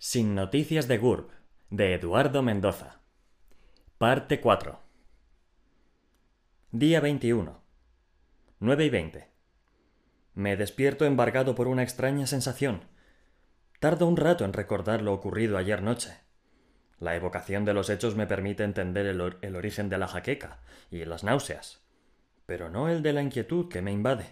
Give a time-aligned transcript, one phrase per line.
[0.00, 1.28] Sin noticias de GURB,
[1.70, 3.00] de Eduardo Mendoza.
[3.98, 4.78] Parte 4.
[6.70, 7.60] Día 21.
[8.60, 9.28] 9 y 20.
[10.34, 12.84] Me despierto embargado por una extraña sensación.
[13.80, 16.16] Tardo un rato en recordar lo ocurrido ayer noche.
[17.00, 20.60] La evocación de los hechos me permite entender el, el origen de la jaqueca
[20.92, 21.82] y las náuseas,
[22.46, 24.26] pero no el de la inquietud que me invade.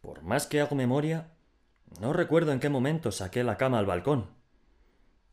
[0.00, 1.28] Por más que hago memoria,
[2.00, 4.39] no recuerdo en qué momento saqué la cama al balcón.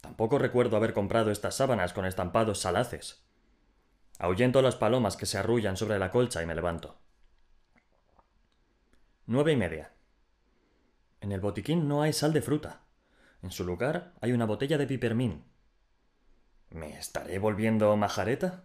[0.01, 3.23] Tampoco recuerdo haber comprado estas sábanas con estampados salaces.
[4.19, 6.97] Ahuyento las palomas que se arrullan sobre la colcha y me levanto.
[9.25, 9.91] Nueve y media.
[11.21, 12.81] En el botiquín no hay sal de fruta.
[13.41, 15.43] En su lugar hay una botella de pipermín.
[16.69, 18.63] ¿Me estaré volviendo majareta?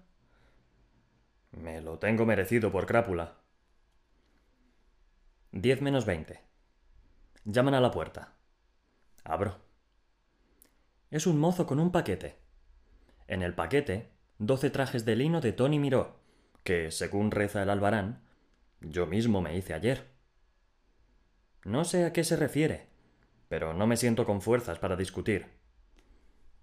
[1.53, 3.37] Me lo tengo merecido por crápula.
[5.51, 6.41] Diez menos veinte.
[7.45, 8.33] Llaman a la puerta.
[9.25, 9.72] Abro.
[11.13, 12.39] Es un mozo con un paquete.
[13.29, 16.17] En el paquete, doce trajes de lino de Tony Miró,
[16.65, 18.23] que, según reza el albarán,
[18.81, 20.09] yo mismo me hice ayer.
[21.65, 22.87] No sé a qué se refiere,
[23.51, 25.49] pero no me siento con fuerzas para discutir.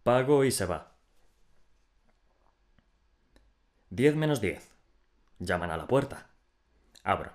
[0.02, 0.96] Pago y se va.
[3.92, 4.68] Diez menos diez.
[5.38, 6.32] Llaman a la puerta.
[7.04, 7.34] Abro.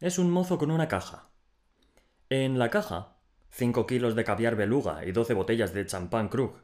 [0.00, 1.28] Es un mozo con una caja.
[2.28, 3.11] En la caja,
[3.52, 6.54] cinco kilos de caviar beluga y doce botellas de champán Krug,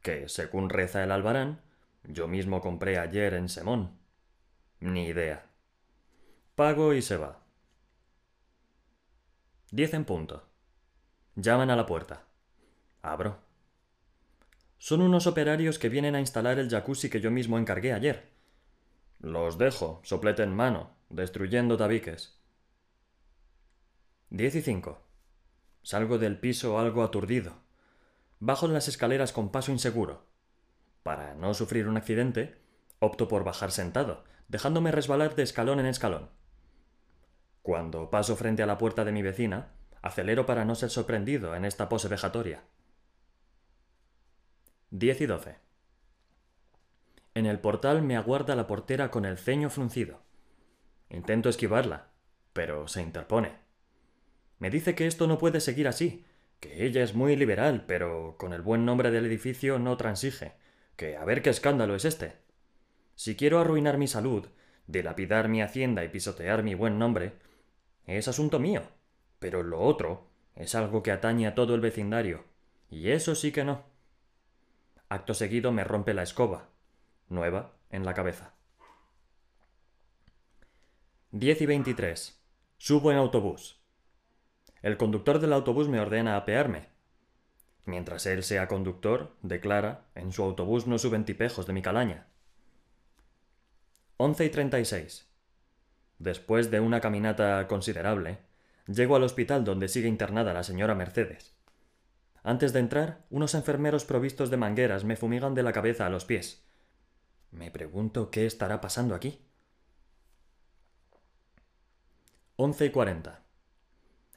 [0.00, 1.60] que, según reza el albarán,
[2.04, 3.90] yo mismo compré ayer en Semón.
[4.80, 5.44] Ni idea.
[6.54, 7.40] Pago y se va.
[9.70, 10.44] Diez en punto.
[11.34, 12.24] Llaman a la puerta.
[13.02, 13.38] Abro.
[14.78, 18.30] Son unos operarios que vienen a instalar el jacuzzi que yo mismo encargué ayer.
[19.18, 22.38] Los dejo, soplete en mano, destruyendo tabiques.
[24.30, 25.05] Diez y cinco.
[25.86, 27.60] Salgo del piso algo aturdido.
[28.40, 30.26] Bajo las escaleras con paso inseguro.
[31.04, 32.56] Para no sufrir un accidente,
[32.98, 36.28] opto por bajar sentado, dejándome resbalar de escalón en escalón.
[37.62, 41.64] Cuando paso frente a la puerta de mi vecina, acelero para no ser sorprendido en
[41.64, 42.64] esta pose vejatoria.
[44.90, 45.56] 10 y 12.
[47.34, 50.18] En el portal me aguarda la portera con el ceño fruncido.
[51.10, 52.08] Intento esquivarla,
[52.52, 53.65] pero se interpone.
[54.58, 56.24] Me dice que esto no puede seguir así,
[56.60, 60.54] que ella es muy liberal, pero con el buen nombre del edificio no transige,
[60.96, 62.34] que a ver qué escándalo es este.
[63.14, 64.46] Si quiero arruinar mi salud,
[64.86, 67.32] dilapidar mi hacienda y pisotear mi buen nombre,
[68.06, 68.82] es asunto mío,
[69.38, 72.44] pero lo otro es algo que atañe a todo el vecindario,
[72.90, 73.84] y eso sí que no.
[75.08, 76.70] Acto seguido me rompe la escoba,
[77.28, 78.54] nueva, en la cabeza.
[81.32, 82.40] 10 y 23.
[82.78, 83.75] Subo en autobús.
[84.82, 86.88] El conductor del autobús me ordena apearme.
[87.84, 92.26] Mientras él sea conductor, declara, en su autobús no suben tipejos de mi calaña.
[94.18, 95.28] 11 y 36.
[96.18, 98.38] Después de una caminata considerable,
[98.86, 101.54] llego al hospital donde sigue internada la señora Mercedes.
[102.42, 106.24] Antes de entrar, unos enfermeros provistos de mangueras me fumigan de la cabeza a los
[106.24, 106.64] pies.
[107.50, 109.40] Me pregunto qué estará pasando aquí.
[112.56, 113.45] 11 y 40.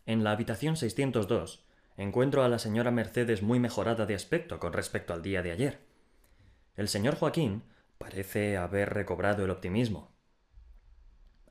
[0.10, 1.64] En la habitación 602
[1.96, 5.82] encuentro a la señora Mercedes muy mejorada de aspecto con respecto al día de ayer.
[6.76, 7.62] El señor Joaquín
[8.00, 10.12] parece haber recobrado el optimismo.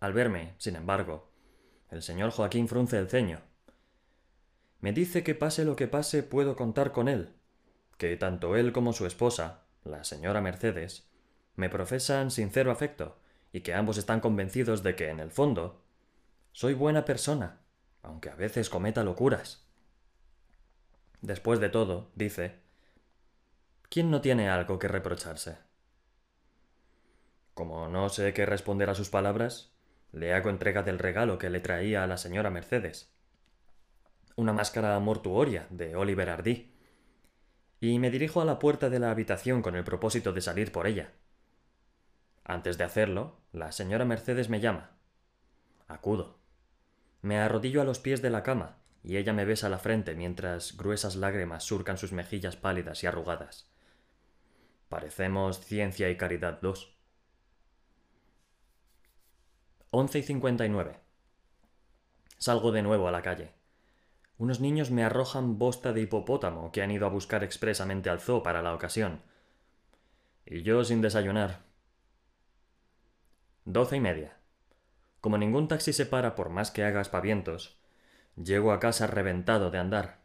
[0.01, 1.31] Al verme, sin embargo,
[1.93, 3.43] el señor Joaquín frunce el ceño.
[4.81, 7.37] Me dice que pase lo que pase puedo contar con él,
[7.97, 11.09] que tanto él como su esposa, la señora Mercedes,
[11.55, 13.21] me profesan sincero afecto
[13.53, 15.85] y que ambos están convencidos de que, en el fondo,
[16.51, 17.61] soy buena persona,
[18.03, 19.67] aunque a veces cometa locuras.
[21.21, 22.61] Después de todo, dice,
[23.89, 25.59] ¿quién no tiene algo que reprocharse?
[27.55, 29.73] Como no sé qué responder a sus palabras,
[30.13, 33.13] le hago entrega del regalo que le traía a la señora Mercedes.
[34.37, 36.73] Una máscara mortuoria de Oliver Hardy.
[37.81, 40.87] Y me dirijo a la puerta de la habitación con el propósito de salir por
[40.87, 41.13] ella.
[42.45, 44.97] Antes de hacerlo, la señora Mercedes me llama.
[45.89, 46.38] Acudo.
[47.23, 50.77] Me arrodillo a los pies de la cama y ella me besa la frente mientras
[50.77, 53.71] gruesas lágrimas surcan sus mejillas pálidas y arrugadas.
[54.89, 56.97] Parecemos ciencia y caridad dos.
[59.91, 61.01] 11 y 59.
[62.39, 63.53] Salgo de nuevo a la calle.
[64.39, 68.43] Unos niños me arrojan bosta de hipopótamo que han ido a buscar expresamente al zoo
[68.43, 69.23] para la ocasión.
[70.47, 71.63] Y yo sin desayunar.
[73.65, 74.38] Doce y media.
[75.21, 77.79] Como ningún taxi se para por más que haga aspavientos,
[78.37, 80.21] llego a casa reventado de andar.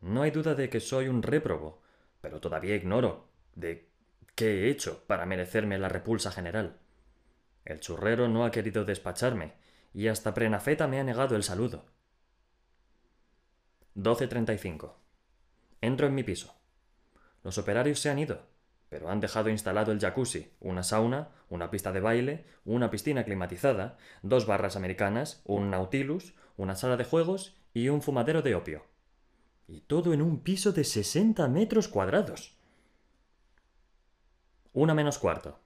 [0.00, 1.82] No hay duda de que soy un réprobo,
[2.20, 3.88] pero todavía ignoro de
[4.34, 6.78] qué he hecho para merecerme la repulsa general.
[7.64, 9.54] El churrero no ha querido despacharme,
[9.92, 11.86] y hasta Prenafeta me ha negado el saludo.
[13.96, 14.94] 12.35.
[15.80, 16.54] Entro en mi piso.
[17.42, 18.46] Los operarios se han ido,
[18.94, 23.98] pero han dejado instalado el jacuzzi, una sauna, una pista de baile, una piscina climatizada,
[24.22, 28.84] dos barras americanas, un nautilus, una sala de juegos y un fumadero de opio.
[29.66, 32.56] Y todo en un piso de 60 metros cuadrados.
[34.72, 35.58] Una menos cuarto.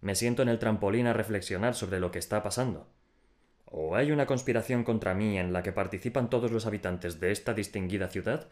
[0.00, 2.88] Me siento en el trampolín a reflexionar sobre lo que está pasando.
[3.66, 7.52] ¿O hay una conspiración contra mí en la que participan todos los habitantes de esta
[7.52, 8.48] distinguida ciudad?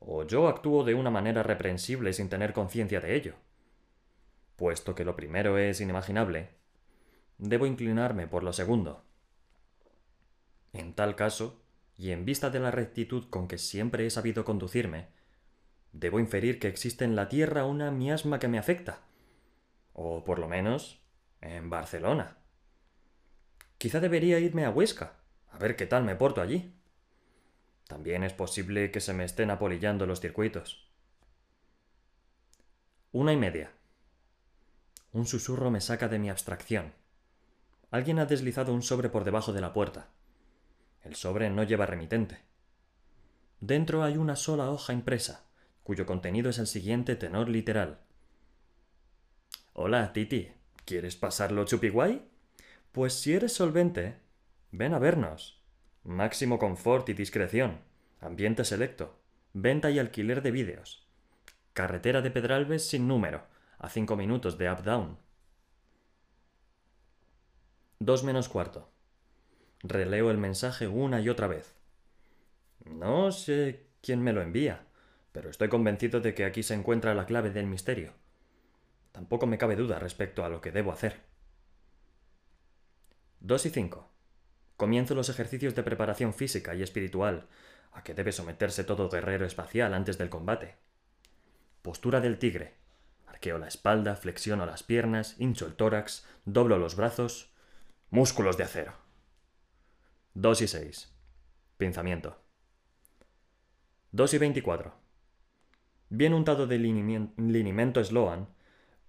[0.00, 3.34] ¿O yo actúo de una manera reprensible sin tener conciencia de ello?
[4.56, 6.48] Puesto que lo primero es inimaginable,
[7.38, 9.04] debo inclinarme por lo segundo.
[10.72, 11.62] En tal caso,
[11.96, 15.08] y en vista de la rectitud con que siempre he sabido conducirme,
[15.92, 19.00] debo inferir que existe en la Tierra una miasma que me afecta.
[19.92, 21.02] O por lo menos,
[21.42, 22.38] en Barcelona.
[23.76, 25.14] Quizá debería irme a Huesca,
[25.50, 26.74] a ver qué tal me porto allí.
[27.90, 30.88] También es posible que se me estén apolillando los circuitos.
[33.10, 33.72] Una y media.
[35.10, 36.92] Un susurro me saca de mi abstracción.
[37.90, 40.06] Alguien ha deslizado un sobre por debajo de la puerta.
[41.02, 42.38] El sobre no lleva remitente.
[43.58, 45.46] Dentro hay una sola hoja impresa,
[45.82, 47.98] cuyo contenido es el siguiente tenor literal.
[49.72, 50.52] Hola, Titi.
[50.84, 52.24] ¿Quieres pasarlo chupiguay?
[52.92, 54.20] Pues si eres solvente,
[54.70, 55.59] ven a vernos.
[56.04, 57.80] Máximo confort y discreción.
[58.20, 59.18] Ambiente selecto.
[59.52, 61.06] Venta y alquiler de vídeos.
[61.74, 63.42] Carretera de Pedralbes sin número,
[63.78, 65.18] a cinco minutos de up-down.
[67.98, 68.90] Dos menos cuarto.
[69.82, 71.74] Releo el mensaje una y otra vez.
[72.86, 74.86] No sé quién me lo envía,
[75.32, 78.14] pero estoy convencido de que aquí se encuentra la clave del misterio.
[79.12, 81.20] Tampoco me cabe duda respecto a lo que debo hacer.
[83.40, 84.10] 2 y 5.
[84.80, 87.46] Comienzo los ejercicios de preparación física y espiritual,
[87.92, 90.76] a que debe someterse todo guerrero espacial antes del combate.
[91.82, 92.76] Postura del tigre.
[93.26, 97.52] Arqueo la espalda, flexiono las piernas, hincho el tórax, doblo los brazos.
[98.08, 98.94] Músculos de acero.
[100.32, 101.12] 2 y 6.
[101.76, 102.40] Pinzamiento.
[104.12, 104.94] 2 y 24.
[106.08, 108.48] Bien untado de linimento Sloan,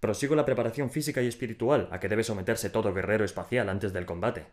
[0.00, 4.04] prosigo la preparación física y espiritual a que debe someterse todo guerrero espacial antes del
[4.04, 4.48] combate.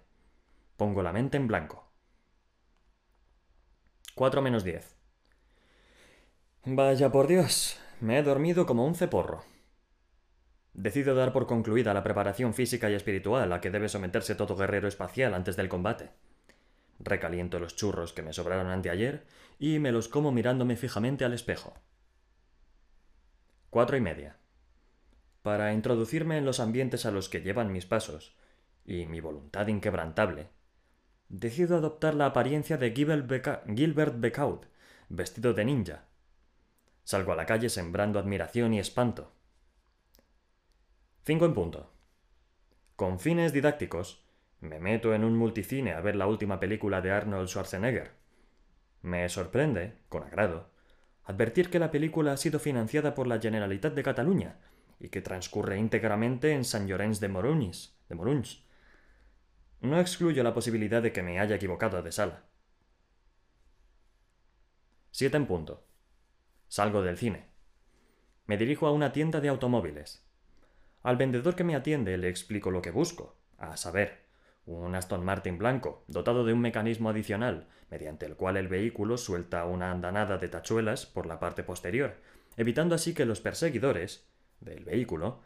[0.80, 1.92] Pongo la mente en blanco.
[4.16, 4.96] 4 menos 10.
[6.64, 9.44] Vaya por Dios, me he dormido como un ceporro.
[10.74, 14.88] Decido dar por concluida la preparación física y espiritual a que debe someterse todo guerrero
[14.88, 16.12] espacial antes del combate.
[16.98, 19.26] Recaliento los churros que me sobraron anteayer
[19.60, 21.74] y me los como mirándome fijamente al espejo.
[23.70, 24.38] Cuatro y media.
[25.42, 28.34] Para introducirme en los ambientes a los que llevan mis pasos,
[28.86, 30.48] y mi voluntad inquebrantable,
[31.30, 34.66] decido adoptar la apariencia de Gilbert Becaud,
[35.10, 36.06] vestido de ninja.
[37.04, 39.32] Salgo a la calle sembrando admiración y espanto.
[41.24, 41.92] Cinco en punto.
[42.96, 44.26] Con fines didácticos,
[44.60, 48.12] me meto en un multicine a ver la última película de Arnold Schwarzenegger.
[49.02, 50.70] Me sorprende, con agrado,
[51.24, 54.58] advertir que la película ha sido financiada por la Generalitat de Cataluña
[55.00, 58.64] y que transcurre íntegramente en San Llorenç de Morunys, de Morunys.
[59.82, 62.44] No excluyo la posibilidad de que me haya equivocado de sala.
[65.12, 65.86] Siete en punto.
[66.68, 67.48] Salgo del cine.
[68.46, 70.26] Me dirijo a una tienda de automóviles.
[71.02, 74.26] Al vendedor que me atiende le explico lo que busco, a saber,
[74.66, 79.66] un Aston Martin blanco, dotado de un mecanismo adicional, mediante el cual el vehículo suelta
[79.66, 82.18] una andanada de tachuelas por la parte posterior,
[82.58, 84.28] evitando así que los perseguidores
[84.60, 85.40] del vehículo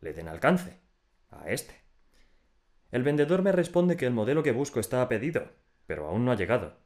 [0.00, 0.80] le den alcance
[1.30, 1.85] a este.
[2.96, 5.50] El vendedor me responde que el modelo que busco está a pedido,
[5.86, 6.78] pero aún no ha llegado.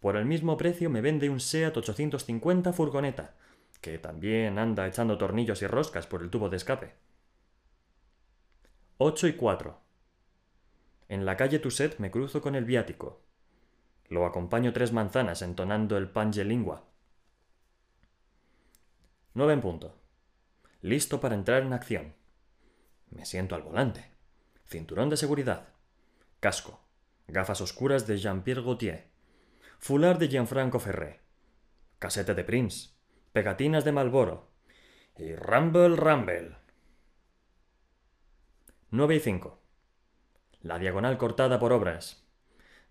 [0.00, 3.34] Por el mismo precio me vende un SEAT 850 furgoneta,
[3.82, 6.94] que también anda echando tornillos y roscas por el tubo de escape.
[8.96, 9.78] 8 y 4.
[11.10, 13.20] En la calle Tusset me cruzo con el viático.
[14.08, 16.84] Lo acompaño tres manzanas entonando el pange lingua.
[19.34, 19.94] 9 en punto.
[20.80, 22.14] Listo para entrar en acción.
[23.10, 24.16] Me siento al volante.
[24.68, 25.68] Cinturón de seguridad.
[26.40, 26.78] Casco.
[27.26, 29.06] Gafas oscuras de Jean-Pierre Gaultier.
[29.78, 31.20] Fular de Gianfranco Ferré.
[31.98, 32.90] Casete de Prince.
[33.32, 34.50] Pegatinas de Malboro.
[35.16, 36.56] Y Rumble Rumble.
[38.90, 39.58] 9 y 5.
[40.60, 42.26] La diagonal cortada por obras.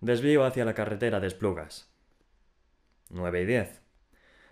[0.01, 1.93] Desvío hacia la carretera de Esplugas.
[3.09, 3.81] 9 y 10.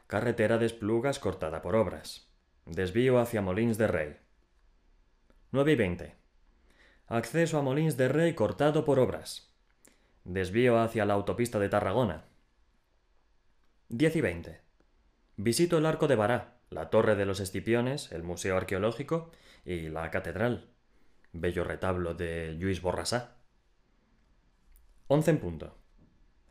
[0.05, 2.29] Carretera de Esplugas cortada por obras.
[2.67, 4.20] Desvío hacia Molins de Rey.
[5.50, 6.25] 9 y 20.
[7.07, 9.53] Acceso a Molins de Rey cortado por obras.
[10.24, 12.25] Desvío hacia la autopista de Tarragona.
[13.89, 14.62] 10 y 20.
[15.38, 19.31] Visito el Arco de Bará, la Torre de los Escipiones, el Museo Arqueológico
[19.65, 20.71] y la Catedral.
[21.31, 23.38] Bello retablo de Lluís Borrasá.
[25.05, 25.77] 11 en punto.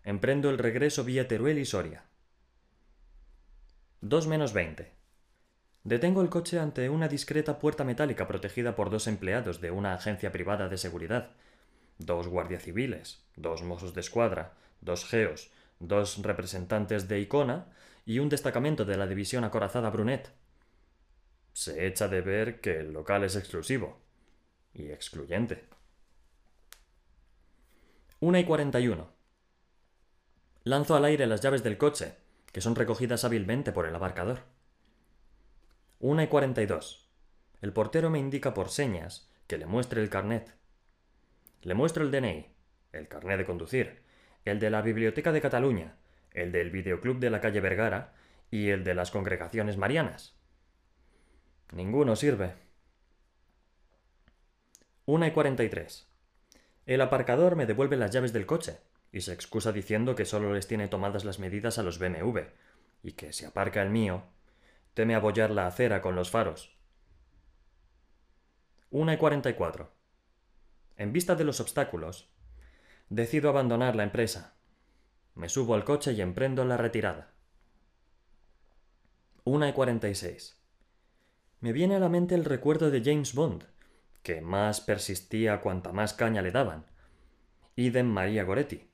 [0.05, 2.05] Emprendo el regreso vía Teruel y Soria.
[4.03, 4.95] 2 menos 20.
[5.85, 10.33] Detengo el coche ante una discreta puerta metálica protegida por dos empleados de una agencia
[10.33, 11.33] privada de seguridad,
[11.99, 15.51] dos guardias civiles, dos mozos de escuadra, dos geos,
[15.81, 17.67] dos representantes de Icona
[18.07, 20.33] y un destacamento de la división acorazada Brunet.
[21.53, 24.01] Se echa de ver que el local es exclusivo
[24.73, 25.67] y excluyente.
[28.21, 29.07] 1 y 41.
[30.65, 32.15] Lanzo al aire las llaves del coche
[32.53, 34.54] que son recogidas hábilmente por el abarcador.
[36.07, 37.09] Una y cuarenta y dos.
[37.63, 40.55] El portero me indica por señas que le muestre el carnet.
[41.63, 42.47] Le muestro el DNI,
[42.93, 44.03] el carnet de conducir,
[44.45, 45.97] el de la Biblioteca de Cataluña,
[46.33, 48.13] el del Videoclub de la calle Vergara
[48.51, 50.37] y el de las congregaciones marianas.
[51.73, 52.53] Ninguno sirve.
[55.07, 56.07] Una y cuarenta y tres.
[56.85, 58.77] El aparcador me devuelve las llaves del coche
[59.11, 62.41] y se excusa diciendo que solo les tiene tomadas las medidas a los BMW,
[63.03, 64.25] y que si aparca el mío,
[64.95, 66.77] teme abollar la acera con los faros.
[68.91, 69.93] Una y cuarenta y cuatro.
[70.97, 72.31] En vista de los obstáculos,
[73.09, 74.55] decido abandonar la empresa.
[75.35, 77.33] Me subo al coche y emprendo la retirada.
[79.43, 80.57] Una y cuarenta y seis.
[81.61, 83.65] Me viene a la mente el recuerdo de James Bond,
[84.23, 86.87] que más persistía cuanta más caña le daban.
[87.75, 88.89] Idem María Goretti.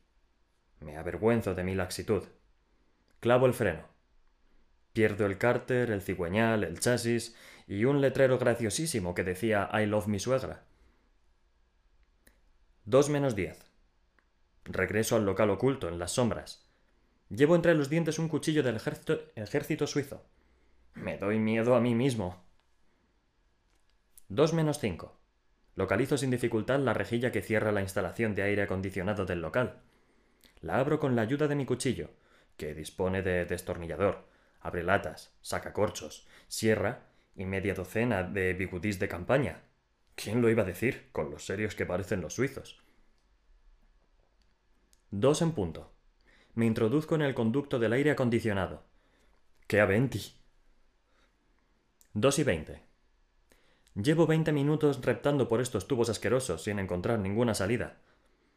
[0.81, 2.25] Me avergüenzo de mi laxitud.
[3.21, 3.90] Clavo el freno.
[4.93, 10.09] Pierdo el cárter, el cigüeñal, el chasis y un letrero graciosísimo que decía I love
[10.09, 10.65] mi suegra.
[12.85, 13.65] Dos menos diez.
[14.65, 16.67] Regreso al local oculto, en las sombras.
[17.29, 20.25] Llevo entre los dientes un cuchillo del ejército, suizo.
[20.95, 22.43] Me doy miedo a mí mismo.
[24.29, 25.17] Dos menos cinco.
[25.77, 29.81] Localizo sin dificultad la rejilla que cierra la instalación de aire acondicionado del local.
[30.61, 32.11] La abro con la ayuda de mi cuchillo,
[32.57, 34.29] que dispone de destornillador,
[34.61, 39.63] abre latas, saca corchos, sierra y media docena de bigudís de campaña.
[40.15, 42.83] ¿Quién lo iba a decir, con los serios que parecen los suizos?
[45.11, 45.93] Dos en punto.
[46.55, 48.85] Me introduzco en el conducto del aire acondicionado.
[49.67, 50.35] ¡Qué aventi!
[52.13, 52.83] Dos y veinte.
[53.95, 57.99] Llevo veinte minutos reptando por estos tubos asquerosos sin encontrar ninguna salida.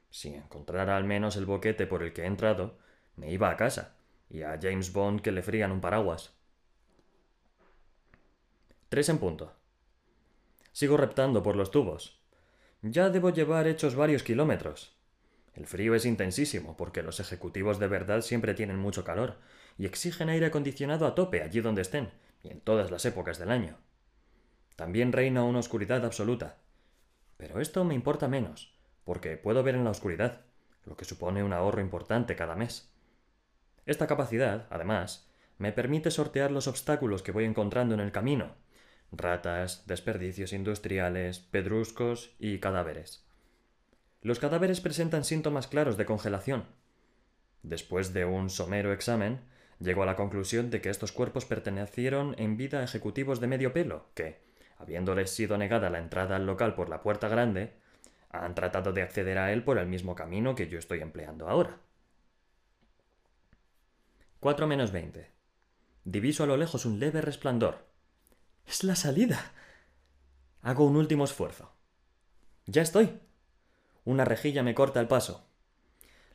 [0.09, 2.77] Si encontrara al menos el boquete por el que he entrado,
[3.15, 3.95] me iba a casa,
[4.33, 6.33] y a James Bond que le frían un paraguas.
[8.89, 9.53] Tres en punto.
[10.73, 12.19] Sigo reptando por los tubos.
[12.81, 14.97] Ya debo llevar hechos varios kilómetros.
[15.53, 19.37] El frío es intensísimo, porque los ejecutivos de verdad siempre tienen mucho calor,
[19.77, 22.11] y exigen aire acondicionado a tope allí donde estén,
[22.41, 23.77] y en todas las épocas del año.
[24.75, 26.57] También reina una oscuridad absoluta.
[27.37, 28.73] Pero esto me importa menos
[29.03, 30.41] porque puedo ver en la oscuridad,
[30.85, 32.92] lo que supone un ahorro importante cada mes.
[33.85, 38.55] Esta capacidad, además, me permite sortear los obstáculos que voy encontrando en el camino
[39.17, 43.25] ratas, desperdicios industriales, pedruscos y cadáveres.
[44.21, 46.65] Los cadáveres presentan síntomas claros de congelación.
[47.61, 49.41] Después de un somero examen,
[49.79, 53.73] llego a la conclusión de que estos cuerpos pertenecieron en vida a ejecutivos de medio
[53.73, 54.41] pelo, que,
[54.77, 57.73] habiéndoles sido negada la entrada al local por la puerta grande,
[58.29, 61.77] han tratado de acceder a él por el mismo camino que yo estoy empleando ahora.
[64.43, 65.31] 4 menos 20.
[66.03, 67.87] Diviso a lo lejos un leve resplandor.
[68.67, 69.53] Es la salida.
[70.61, 71.71] Hago un último esfuerzo.
[72.65, 73.21] Ya estoy.
[74.03, 75.47] Una rejilla me corta el paso.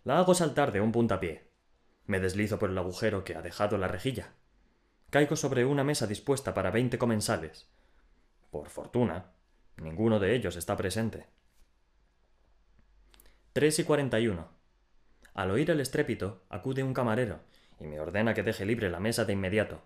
[0.04, 1.50] La hago saltar de un puntapié.
[2.06, 4.32] Me deslizo por el agujero que ha dejado la rejilla.
[5.10, 7.68] Caigo sobre una mesa dispuesta para veinte comensales.
[8.50, 9.32] Por fortuna,
[9.76, 11.26] ninguno de ellos está presente.
[13.52, 14.48] 3 y 41.
[15.34, 17.40] Al oír el estrépito, acude un camarero
[17.80, 19.82] y me ordena que deje libre la mesa de inmediato.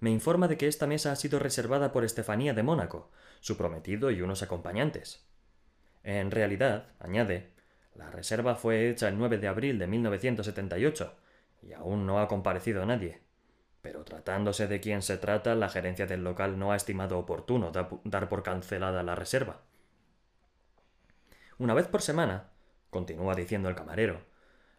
[0.00, 3.10] Me informa de que esta mesa ha sido reservada por Estefanía de Mónaco,
[3.40, 5.26] su prometido y unos acompañantes.
[6.04, 7.50] En realidad, añade,
[7.94, 11.16] la reserva fue hecha el 9 de abril de 1978
[11.62, 13.20] y aún no ha comparecido nadie.
[13.82, 17.72] Pero tratándose de quien se trata, la gerencia del local no ha estimado oportuno
[18.04, 19.62] dar por cancelada la reserva.
[21.58, 22.50] Una vez por semana,
[22.90, 24.20] continúa diciendo el camarero,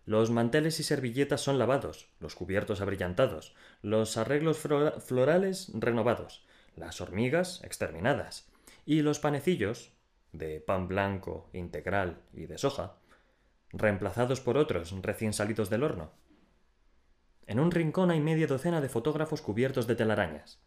[0.09, 7.63] Los manteles y servilletas son lavados, los cubiertos abrillantados, los arreglos florales renovados, las hormigas
[7.63, 8.49] exterminadas,
[8.87, 9.93] y los panecillos,
[10.31, 12.95] de pan blanco, integral y de soja,
[13.71, 16.11] reemplazados por otros recién salidos del horno.
[17.45, 20.59] En un rincón hay media docena de fotógrafos cubiertos de telarañas.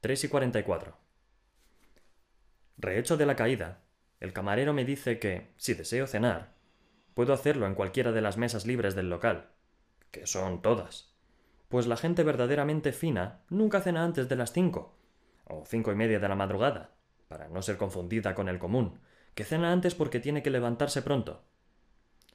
[0.00, 0.96] 3 y 44.
[2.78, 3.82] Rehecho de la caída,
[4.20, 6.59] el camarero me dice que, si deseo cenar,
[7.14, 9.50] puedo hacerlo en cualquiera de las mesas libres del local,
[10.10, 11.14] que son todas,
[11.68, 14.96] pues la gente verdaderamente fina nunca cena antes de las cinco,
[15.44, 16.90] o cinco y media de la madrugada,
[17.28, 18.98] para no ser confundida con el común,
[19.34, 21.44] que cena antes porque tiene que levantarse pronto.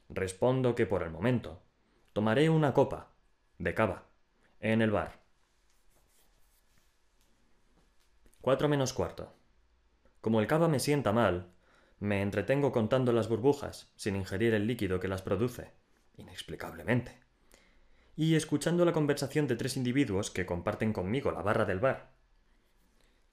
[0.08, 1.62] Respondo que por el momento
[2.12, 3.10] tomaré una copa
[3.58, 4.04] de cava
[4.60, 5.20] en el bar.
[8.40, 9.34] Cuatro menos cuarto.
[10.20, 11.52] Como el cava me sienta mal,
[11.98, 15.72] me entretengo contando las burbujas, sin ingerir el líquido que las produce,
[16.16, 17.18] inexplicablemente,
[18.16, 22.10] y escuchando la conversación de tres individuos que comparten conmigo la barra del bar.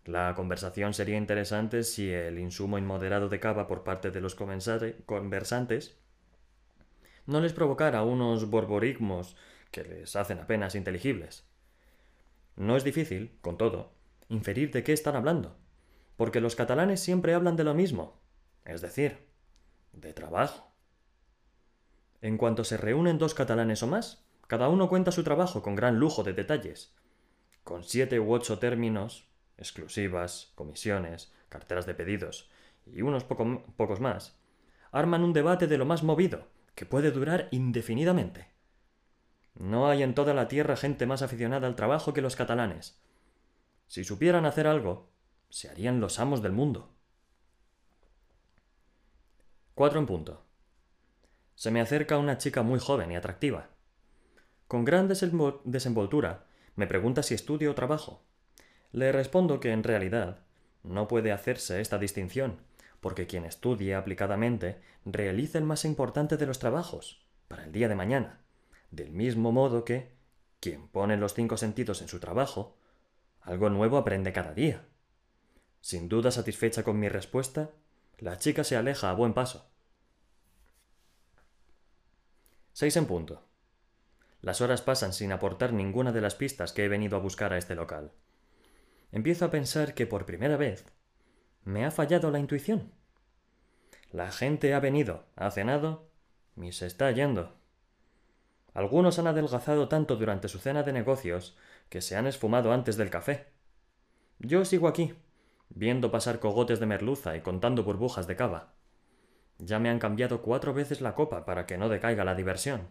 [0.05, 5.97] La conversación sería interesante si el insumo inmoderado de cava por parte de los conversantes
[7.25, 9.37] no les provocara unos borborigmos
[9.71, 11.47] que les hacen apenas inteligibles.
[12.57, 13.93] No es difícil, con todo,
[14.27, 15.57] inferir de qué están hablando,
[16.17, 18.21] porque los catalanes siempre hablan de lo mismo,
[18.65, 19.27] es decir,
[19.91, 20.71] de trabajo.
[22.21, 25.99] En cuanto se reúnen dos catalanes o más, cada uno cuenta su trabajo con gran
[25.99, 26.95] lujo de detalles,
[27.63, 32.49] con siete u ocho términos exclusivas, comisiones, carteras de pedidos
[32.85, 34.37] y unos pocos más,
[34.91, 38.47] arman un debate de lo más movido, que puede durar indefinidamente.
[39.55, 42.99] No hay en toda la tierra gente más aficionada al trabajo que los catalanes.
[43.87, 45.11] Si supieran hacer algo,
[45.49, 46.92] se harían los amos del mundo.
[49.75, 50.45] Cuatro en punto.
[51.55, 53.69] Se me acerca una chica muy joven y atractiva.
[54.67, 58.21] Con gran desenvoltura, me pregunta si estudio o trabajo.
[58.91, 60.43] Le respondo que en realidad
[60.83, 62.59] no puede hacerse esta distinción,
[63.01, 67.95] porque quien estudia aplicadamente realiza el más importante de los trabajos, para el día de
[67.95, 68.41] mañana,
[68.91, 70.11] del mismo modo que
[70.59, 72.77] quien pone los cinco sentidos en su trabajo,
[73.41, 74.85] algo nuevo aprende cada día.
[75.81, 77.71] Sin duda satisfecha con mi respuesta,
[78.19, 79.72] la chica se aleja a buen paso.
[82.73, 83.43] Seis en punto.
[84.41, 87.57] Las horas pasan sin aportar ninguna de las pistas que he venido a buscar a
[87.57, 88.11] este local
[89.13, 90.85] empiezo a pensar que por primera vez
[91.63, 92.91] me ha fallado la intuición.
[94.11, 96.09] La gente ha venido, ha cenado
[96.57, 97.53] y se está yendo.
[98.73, 101.55] Algunos han adelgazado tanto durante su cena de negocios
[101.89, 103.45] que se han esfumado antes del café.
[104.39, 105.13] Yo sigo aquí,
[105.69, 108.73] viendo pasar cogotes de merluza y contando burbujas de cava.
[109.65, 112.89] Ya me han cambiado cuatro veces la copa para que no decaiga la diversión.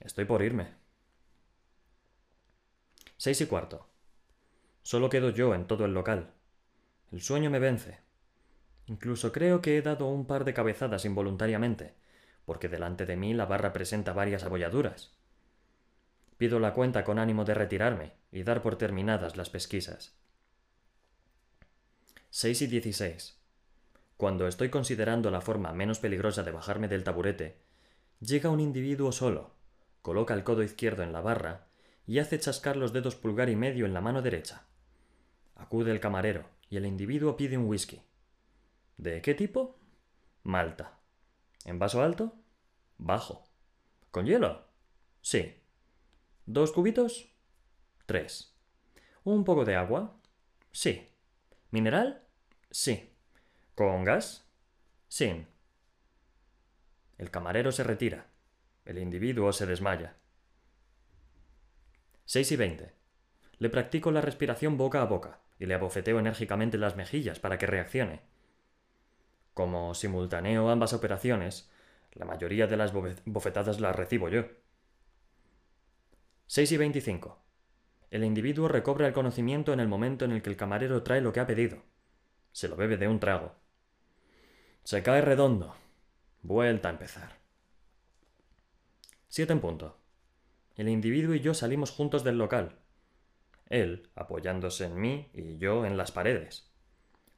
[0.00, 0.68] Estoy por irme.
[3.18, 3.86] Seis y cuarto.
[4.82, 6.32] Solo quedo yo en todo el local.
[7.12, 7.98] El sueño me vence.
[8.86, 11.94] Incluso creo que he dado un par de cabezadas involuntariamente,
[12.46, 15.12] porque delante de mí la barra presenta varias abolladuras.
[16.38, 20.16] Pido la cuenta con ánimo de retirarme y dar por terminadas las pesquisas.
[22.30, 23.41] 6 y 16.
[24.22, 27.58] Cuando estoy considerando la forma menos peligrosa de bajarme del taburete,
[28.20, 29.50] llega un individuo solo,
[30.00, 31.66] coloca el codo izquierdo en la barra
[32.06, 34.68] y hace chascar los dedos pulgar y medio en la mano derecha.
[35.56, 38.00] Acude el camarero y el individuo pide un whisky.
[38.96, 39.80] ¿De qué tipo?
[40.44, 41.00] Malta.
[41.64, 42.32] ¿En vaso alto?
[42.98, 43.42] Bajo.
[44.12, 44.68] ¿Con hielo?
[45.20, 45.56] Sí.
[46.46, 47.28] ¿Dos cubitos?
[48.06, 48.54] Tres.
[49.24, 50.16] ¿Un poco de agua?
[50.70, 51.08] Sí.
[51.72, 52.22] ¿Mineral?
[52.70, 53.11] Sí.
[53.74, 54.46] ¿Con gas?
[55.08, 55.46] Sí.
[57.16, 58.26] El camarero se retira.
[58.84, 60.14] El individuo se desmaya.
[62.26, 62.92] Seis y veinte.
[63.58, 67.66] Le practico la respiración boca a boca y le abofeteo enérgicamente las mejillas para que
[67.66, 68.20] reaccione.
[69.54, 71.70] Como simultaneo ambas operaciones,
[72.12, 74.44] la mayoría de las bofetadas las recibo yo.
[76.46, 77.38] 6 y 25.
[78.10, 81.32] El individuo recobra el conocimiento en el momento en el que el camarero trae lo
[81.32, 81.82] que ha pedido.
[82.52, 83.61] Se lo bebe de un trago.
[84.84, 85.74] Se cae redondo.
[86.42, 87.38] Vuelta a empezar.
[89.28, 89.96] 7 en punto.
[90.76, 92.78] El individuo y yo salimos juntos del local,
[93.68, 96.70] él apoyándose en mí y yo en las paredes.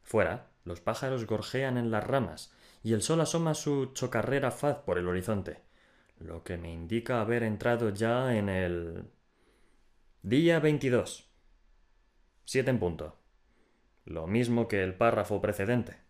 [0.02, 2.52] Fuera, los pájaros gorjean en las ramas
[2.82, 5.62] y el sol asoma su chocarrera faz por el horizonte,
[6.18, 9.10] lo que me indica haber entrado ya en el
[10.22, 11.30] día 22.
[12.44, 13.16] Siete en punto.
[14.04, 16.03] Lo mismo que el párrafo precedente.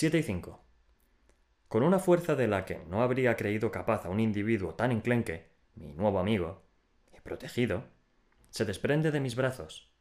[0.00, 0.64] Siete y cinco.
[1.66, 5.50] con una fuerza de la que no habría creído capaz a un individuo tan enclenque,
[5.74, 6.62] mi nuevo amigo,
[7.12, 7.82] y protegido,
[8.50, 9.92] se desprende de mis brazos.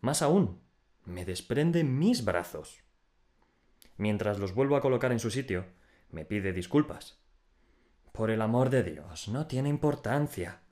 [0.00, 0.62] Más aún,
[1.04, 2.82] me desprende mis brazos.
[3.98, 5.66] Mientras los vuelvo a colocar en su sitio,
[6.08, 7.22] me pide disculpas.
[8.12, 10.62] Por el amor de Dios, no tiene importancia.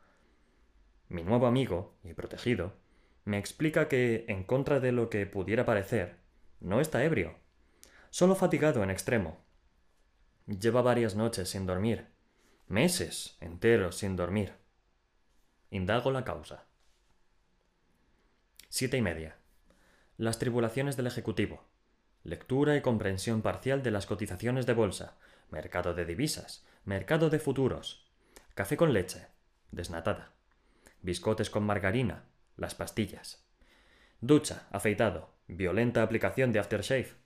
[1.11, 2.73] Mi nuevo amigo y protegido
[3.27, 6.17] me explica que, en contra de lo que pudiera parecer,
[6.61, 7.44] no está ebrio,
[8.15, 9.39] solo fatigado en extremo.
[10.47, 12.07] Lleva varias noches sin dormir,
[12.69, 14.53] meses enteros sin dormir.
[15.71, 16.65] Indago la causa.
[18.69, 19.35] Siete y media.
[20.17, 21.65] Las tribulaciones del Ejecutivo.
[22.23, 25.17] Lectura y comprensión parcial de las cotizaciones de bolsa,
[25.51, 28.07] mercado de divisas, mercado de futuros,
[28.55, 29.27] café con leche,
[29.73, 30.31] desnatada,
[31.03, 33.45] biscotes con margarina, las pastillas,
[34.21, 37.24] ducha, afeitado, violenta aplicación de aftershave.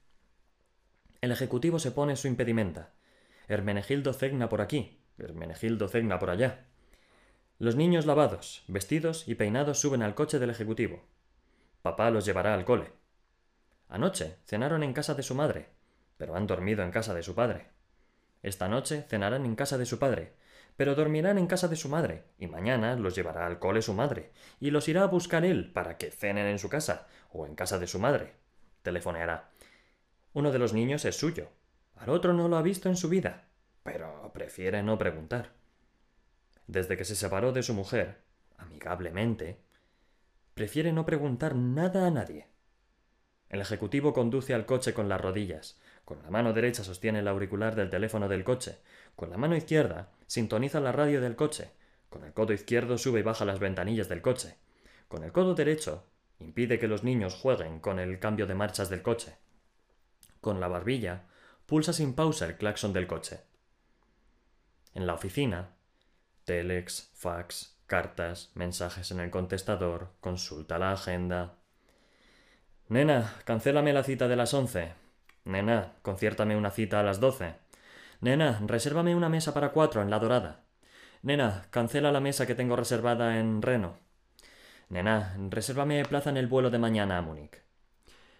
[1.20, 2.90] El ejecutivo se pone su impedimenta.
[3.48, 6.66] Hermenegildo cegna por aquí, Hermenegildo cegna por allá.
[7.58, 11.02] Los niños lavados, vestidos y peinados suben al coche del ejecutivo.
[11.82, 12.92] Papá los llevará al cole.
[13.88, 15.70] Anoche cenaron en casa de su madre,
[16.18, 17.66] pero han dormido en casa de su padre.
[18.42, 20.34] Esta noche cenarán en casa de su padre,
[20.76, 24.30] pero dormirán en casa de su madre, y mañana los llevará al cole su madre,
[24.60, 27.80] y los irá a buscar él para que cenen en su casa, o en casa
[27.80, 28.34] de su madre.
[28.82, 29.50] Telefoneará.
[30.32, 31.48] Uno de los niños es suyo,
[31.96, 33.44] al otro no lo ha visto en su vida,
[33.82, 35.50] pero prefiere no preguntar.
[36.66, 38.18] Desde que se separó de su mujer,
[38.56, 39.58] amigablemente,
[40.54, 42.46] prefiere no preguntar nada a nadie.
[43.48, 47.74] El ejecutivo conduce al coche con las rodillas, con la mano derecha sostiene el auricular
[47.74, 48.78] del teléfono del coche.
[49.14, 51.70] Con la mano izquierda sintoniza la radio del coche.
[52.08, 54.56] Con el codo izquierdo sube y baja las ventanillas del coche.
[55.08, 56.06] Con el codo derecho
[56.38, 59.36] impide que los niños jueguen con el cambio de marchas del coche.
[60.48, 61.24] Con la barbilla
[61.66, 63.40] pulsa sin pausa el claxon del coche.
[64.94, 65.74] En la oficina,
[66.46, 71.56] telex, fax, cartas, mensajes en el contestador, consulta la agenda.
[72.88, 74.94] Nena, cancélame la cita de las once.
[75.44, 77.56] Nena, conciértame una cita a las doce.
[78.22, 80.64] Nena, resérvame una mesa para cuatro en La Dorada.
[81.20, 83.98] Nena, cancela la mesa que tengo reservada en Reno.
[84.88, 87.67] Nena, resérvame plaza en el vuelo de mañana a Múnich.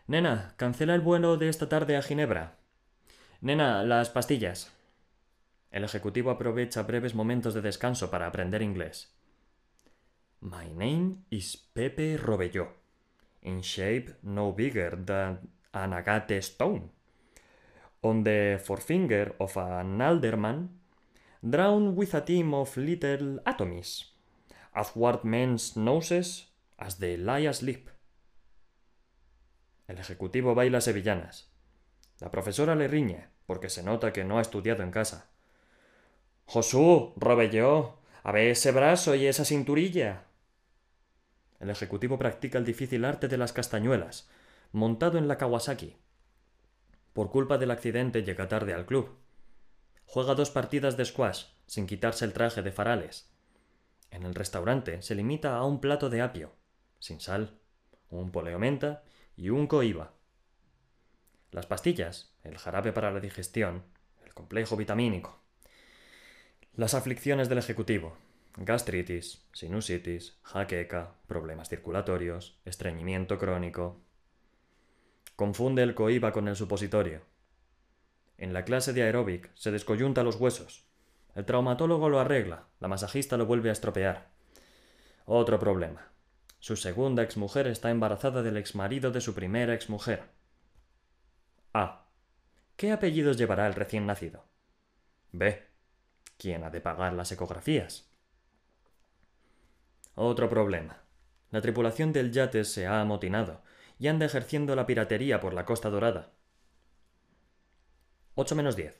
[0.09, 2.57] Nena, cancela el vuelo de esta tarde a Ginebra.
[3.43, 4.73] Nena, las pastillas.
[5.71, 9.15] El ejecutivo aprovecha breves momentos de descanso para aprender inglés.
[10.41, 12.69] My name is Pepe Robelló.
[13.43, 16.91] In shape no bigger than an agate stone
[18.03, 20.71] on the forefinger of an alderman,
[21.43, 24.05] drawn with a team of little atomies,
[24.75, 26.47] athwart men's noses
[26.79, 27.91] as they lie asleep.
[29.89, 31.51] El ejecutivo baila sevillanas.
[32.21, 35.31] La profesora le riñe, porque se nota que no ha estudiado en casa.
[36.47, 40.25] Josú, robelló, a ver ese brazo y esa cinturilla.
[41.59, 44.29] El ejecutivo practica el difícil arte de las castañuelas,
[44.71, 45.97] montado en la Kawasaki,
[47.19, 49.17] por culpa del accidente llega tarde al club.
[50.07, 53.29] Juega dos partidas de squash sin quitarse el traje de farales.
[54.13, 56.53] En el restaurante se limita a un plato de apio,
[57.01, 57.59] sin sal,
[58.09, 59.03] un poleomenta
[59.39, 60.13] y un coiba.
[61.53, 63.85] Las pastillas, el jarabe para la digestión,
[64.27, 65.41] el complejo vitamínico.
[66.75, 68.17] Las aflicciones del ejecutivo,
[68.57, 74.03] gastritis, sinusitis, jaqueca, problemas circulatorios, estreñimiento crónico,
[75.37, 77.21] Confunde el coiba con el supositorio.
[78.39, 80.85] En la clase de aeróbic se descoyunta los huesos.
[81.37, 84.31] El traumatólogo lo arregla, la masajista lo vuelve a estropear.
[85.27, 86.11] Otro problema.
[86.69, 90.25] Su segunda exmujer está embarazada del exmarido de su primera exmujer.
[91.73, 92.05] A.
[92.77, 94.45] ¿Qué apellidos llevará el recién nacido?
[95.33, 95.67] B.
[96.37, 98.13] ¿Quién ha de pagar las ecografías?
[100.15, 101.05] Otro problema.
[101.53, 103.63] La tripulación del yate se ha amotinado
[103.99, 106.33] y anda ejerciendo la piratería por la Costa Dorada.
[108.35, 108.95] 8 menos 10.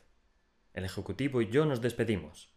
[0.73, 2.51] El ejecutivo y yo nos despedimos.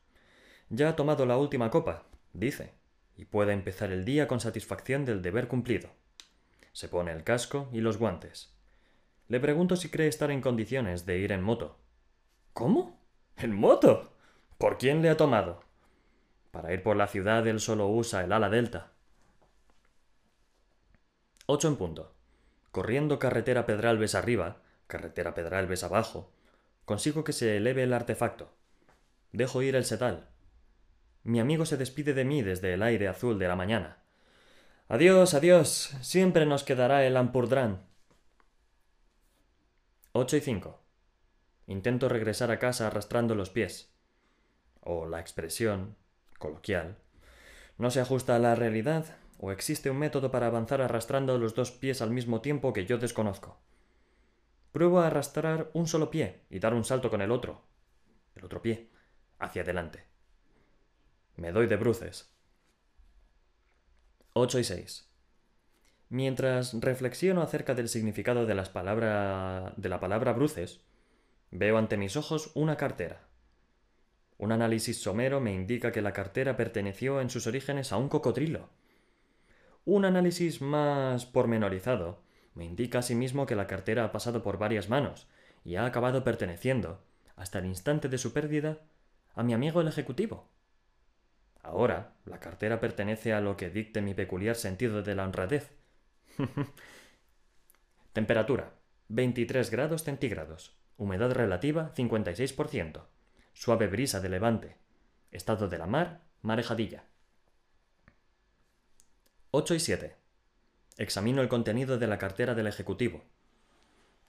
[0.70, 2.80] Ya ha tomado la última copa, dice,
[3.16, 5.90] y puede empezar el día con satisfacción del deber cumplido.
[6.72, 8.54] Se pone el casco y los guantes.
[9.28, 11.78] Le pregunto si cree estar en condiciones de ir en moto.
[12.54, 13.00] ¿Cómo?
[13.38, 14.14] ¿En moto?
[14.58, 15.64] ¿Por quién le ha tomado?
[16.52, 18.92] Para ir por la ciudad él solo usa el ala delta.
[21.46, 22.14] Ocho en punto
[22.72, 26.32] corriendo carretera Pedralbes arriba, carretera Pedralbes abajo,
[26.86, 28.54] consigo que se eleve el artefacto.
[29.34, 30.30] Dejo ir el setal.
[31.24, 33.98] Mi amigo se despide de mí desde el aire azul de la mañana.
[34.88, 35.96] Adiós, adiós.
[36.02, 37.86] Siempre nos quedará el Ampurdrán.
[40.14, 40.82] Ocho y cinco.
[41.68, 43.94] Intento regresar a casa arrastrando los pies.
[44.82, 45.96] O la expresión,
[46.40, 46.98] coloquial,
[47.78, 49.06] no se ajusta a la realidad
[49.38, 52.98] o existe un método para avanzar arrastrando los dos pies al mismo tiempo que yo
[52.98, 53.60] desconozco.
[54.72, 57.62] Pruebo a arrastrar un solo pie y dar un salto con el otro,
[58.36, 58.90] el otro pie,
[59.40, 60.11] hacia adelante.
[61.42, 62.30] Me doy de bruces.
[64.34, 65.10] 8 y 6.
[66.10, 70.82] Mientras reflexiono acerca del significado de, las palabra, de la palabra bruces,
[71.50, 73.24] veo ante mis ojos una cartera.
[74.38, 78.70] Un análisis somero me indica que la cartera perteneció en sus orígenes a un cocodrilo.
[79.84, 82.22] Un análisis más pormenorizado
[82.54, 85.28] me indica asimismo que la cartera ha pasado por varias manos
[85.66, 87.02] y ha acabado perteneciendo,
[87.36, 88.78] hasta el instante de su pérdida,
[89.34, 90.48] a mi amigo el ejecutivo.
[91.64, 95.72] Ahora, la cartera pertenece a lo que dicte mi peculiar sentido de la honradez.
[98.14, 98.74] Temperatura
[99.14, 100.78] 23 grados centígrados.
[100.96, 103.04] Humedad relativa 56%.
[103.52, 104.78] Suave brisa de levante.
[105.32, 107.04] Estado de la mar, marejadilla.
[109.52, 110.16] 8 y 7.
[110.96, 113.26] Examino el contenido de la cartera del Ejecutivo.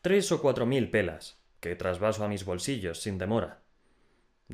[0.01, 3.62] Tres o cuatro mil pelas, que trasvaso a mis bolsillos sin demora.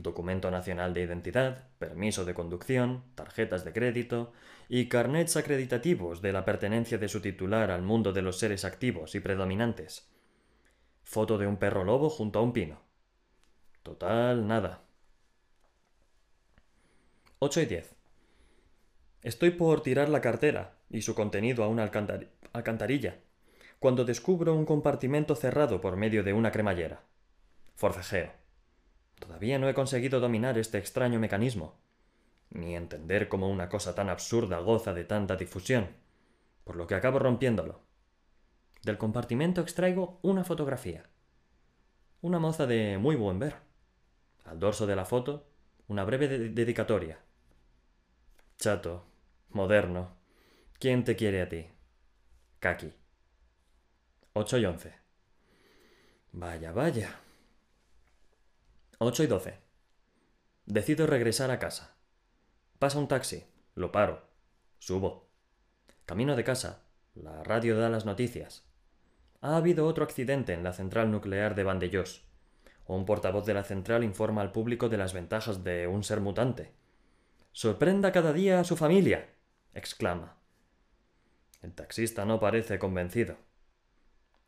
[0.01, 4.33] Documento nacional de identidad, permiso de conducción, tarjetas de crédito
[4.69, 9.17] y carnets acreditativos de la pertenencia de su titular al mundo de los seres activos
[9.17, 10.09] y predominantes.
[11.03, 12.81] Foto de un perro lobo junto a un pino.
[13.83, 14.83] Total, nada.
[17.41, 17.95] 8 y 10.
[19.23, 21.91] Estoy por tirar la cartera y su contenido a una
[22.53, 23.17] alcantarilla,
[23.81, 27.03] cuando descubro un compartimento cerrado por medio de una cremallera.
[27.75, 28.38] Forcejeo.
[29.19, 31.79] Todavía no he conseguido dominar este extraño mecanismo,
[32.51, 35.89] ni entender cómo una cosa tan absurda goza de tanta difusión,
[36.65, 37.81] por lo que acabo rompiéndolo.
[38.83, 41.05] Del compartimento extraigo una fotografía.
[42.21, 43.57] Una moza de muy buen ver.
[44.45, 45.47] Al dorso de la foto,
[45.89, 47.19] una breve dedicatoria.
[48.57, 49.05] Chato,
[49.51, 50.17] moderno,
[50.79, 51.67] ¿quién te quiere a ti?
[52.61, 52.93] Kaki.
[54.33, 54.95] 8 y 11.
[56.33, 57.21] Vaya, vaya.
[59.01, 59.61] 8 y 12.
[60.67, 61.95] Decido regresar a casa.
[62.81, 63.45] Pasa un taxi,
[63.77, 64.29] lo paro,
[64.81, 65.31] subo.
[66.05, 66.83] Camino de casa,
[67.15, 68.67] la radio da las noticias.
[69.41, 72.25] Ha habido otro accidente en la central nuclear de Vandellós.
[72.87, 76.73] Un portavoz de la central informa al público de las ventajas de un ser mutante.
[77.53, 79.29] Sorprenda cada día a su familia,
[79.75, 80.39] exclama.
[81.63, 83.37] El taxista no parece convencido.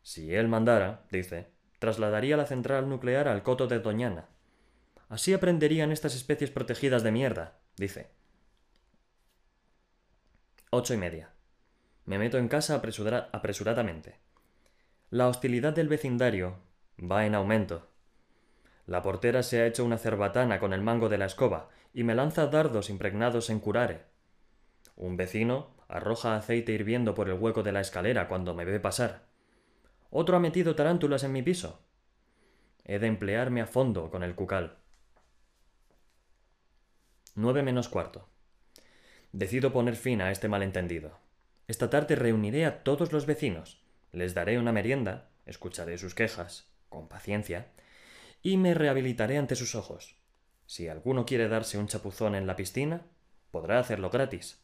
[0.01, 1.47] Si él mandara, dice,
[1.79, 4.27] trasladaría la central nuclear al coto de Doñana.
[5.11, 8.11] Así aprenderían estas especies protegidas de mierda, dice.
[10.69, 11.33] Ocho y media.
[12.05, 12.81] Me meto en casa
[13.33, 14.19] apresuradamente.
[15.09, 16.59] La hostilidad del vecindario
[16.97, 17.89] va en aumento.
[18.85, 22.15] La portera se ha hecho una cerbatana con el mango de la escoba y me
[22.15, 24.05] lanza dardos impregnados en curare.
[24.95, 29.25] Un vecino arroja aceite hirviendo por el hueco de la escalera cuando me ve pasar.
[30.09, 31.81] Otro ha metido tarántulas en mi piso.
[32.85, 34.77] He de emplearme a fondo con el cucal.
[37.33, 38.27] Nueve menos cuarto.
[39.31, 41.17] Decido poner fin a este malentendido.
[41.69, 47.07] Esta tarde reuniré a todos los vecinos, les daré una merienda, escucharé sus quejas, con
[47.07, 47.71] paciencia,
[48.41, 50.17] y me rehabilitaré ante sus ojos.
[50.65, 53.05] Si alguno quiere darse un chapuzón en la piscina,
[53.49, 54.59] podrá hacerlo gratis.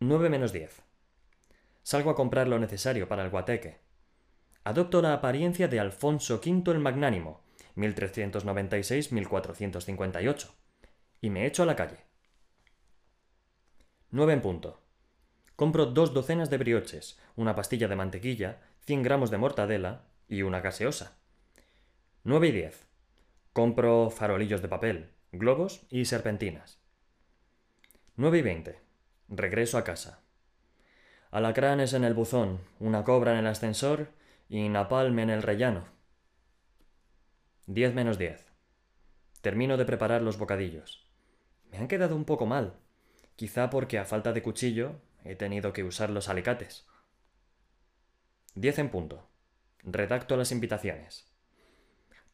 [0.00, 0.82] 9 menos 10.
[1.82, 3.80] Salgo a comprar lo necesario para el guateque.
[4.64, 7.45] Adopto la apariencia de Alfonso V el Magnánimo,
[7.76, 10.50] 1396-1458,
[11.20, 11.98] y me echo a la calle.
[14.10, 14.80] 9 en punto.
[15.56, 20.60] Compro dos docenas de brioches, una pastilla de mantequilla, 100 gramos de mortadela y una
[20.60, 21.16] gaseosa.
[22.24, 22.86] 9 y 10.
[23.52, 26.78] Compro farolillos de papel, globos y serpentinas.
[28.16, 28.80] 9 y 20.
[29.28, 30.22] Regreso a casa.
[31.30, 34.08] Alacranes en el buzón, una cobra en el ascensor
[34.48, 35.95] y napalm en el rellano.
[37.66, 38.46] 10 menos 10.
[39.40, 41.04] Termino de preparar los bocadillos.
[41.72, 42.78] Me han quedado un poco mal,
[43.34, 46.86] quizá porque a falta de cuchillo he tenido que usar los alicates.
[48.54, 49.28] 10 en punto.
[49.82, 51.26] Redacto las invitaciones.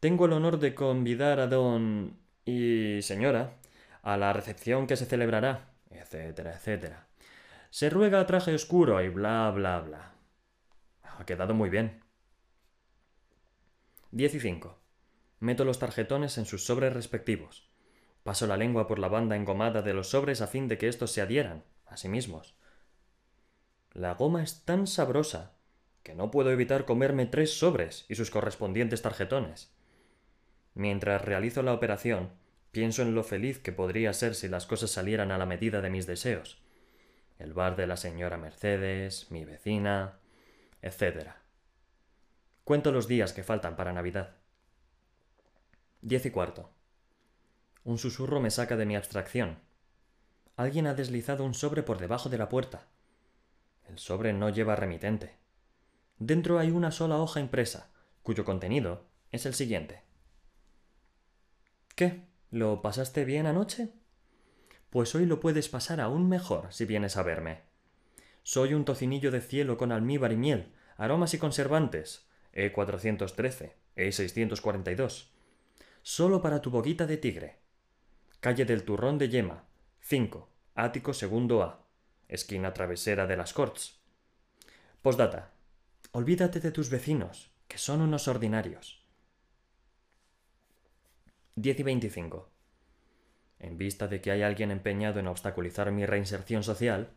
[0.00, 3.56] Tengo el honor de convidar a don y señora
[4.02, 7.08] a la recepción que se celebrará, etcétera, etcétera.
[7.70, 10.14] Se ruega traje oscuro y bla, bla, bla.
[11.02, 12.02] Ha quedado muy bien.
[14.10, 14.81] 15.
[15.42, 17.68] Meto los tarjetones en sus sobres respectivos.
[18.22, 21.10] Paso la lengua por la banda engomada de los sobres a fin de que estos
[21.10, 22.54] se adhieran a sí mismos.
[23.92, 25.56] La goma es tan sabrosa
[26.04, 29.74] que no puedo evitar comerme tres sobres y sus correspondientes tarjetones.
[30.74, 32.30] Mientras realizo la operación,
[32.70, 35.90] pienso en lo feliz que podría ser si las cosas salieran a la medida de
[35.90, 36.62] mis deseos.
[37.40, 40.20] El bar de la señora Mercedes, mi vecina,
[40.82, 41.30] etc.
[42.62, 44.36] Cuento los días que faltan para Navidad.
[46.04, 46.68] Diez y cuarto.
[47.84, 49.60] Un susurro me saca de mi abstracción.
[50.56, 52.88] Alguien ha deslizado un sobre por debajo de la puerta.
[53.88, 55.36] El sobre no lleva remitente.
[56.18, 57.92] Dentro hay una sola hoja impresa,
[58.24, 60.02] cuyo contenido es el siguiente.
[61.94, 62.26] ¿Qué?
[62.50, 63.92] ¿Lo pasaste bien anoche?
[64.90, 67.60] Pues hoy lo puedes pasar aún mejor si vienes a verme.
[68.42, 75.31] Soy un tocinillo de cielo con almíbar y miel, aromas y conservantes, E413, E642.
[76.02, 77.58] Solo para tu boquita de tigre.
[78.40, 79.64] Calle del Turrón de Yema,
[80.00, 81.86] 5, ático segundo A,
[82.26, 84.00] esquina travesera de las Corts.
[85.00, 85.52] Postdata.
[86.10, 89.06] Olvídate de tus vecinos, que son unos ordinarios.
[91.54, 92.50] 10 y 25.
[93.60, 97.10] En vista de que hay alguien empeñado en obstaculizar mi reinserción social,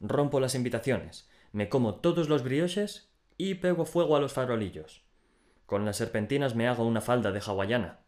[0.00, 5.04] rompo las invitaciones, me como todos los brioches y pego fuego a los farolillos.
[5.64, 8.01] Con las serpentinas me hago una falda de hawaiana.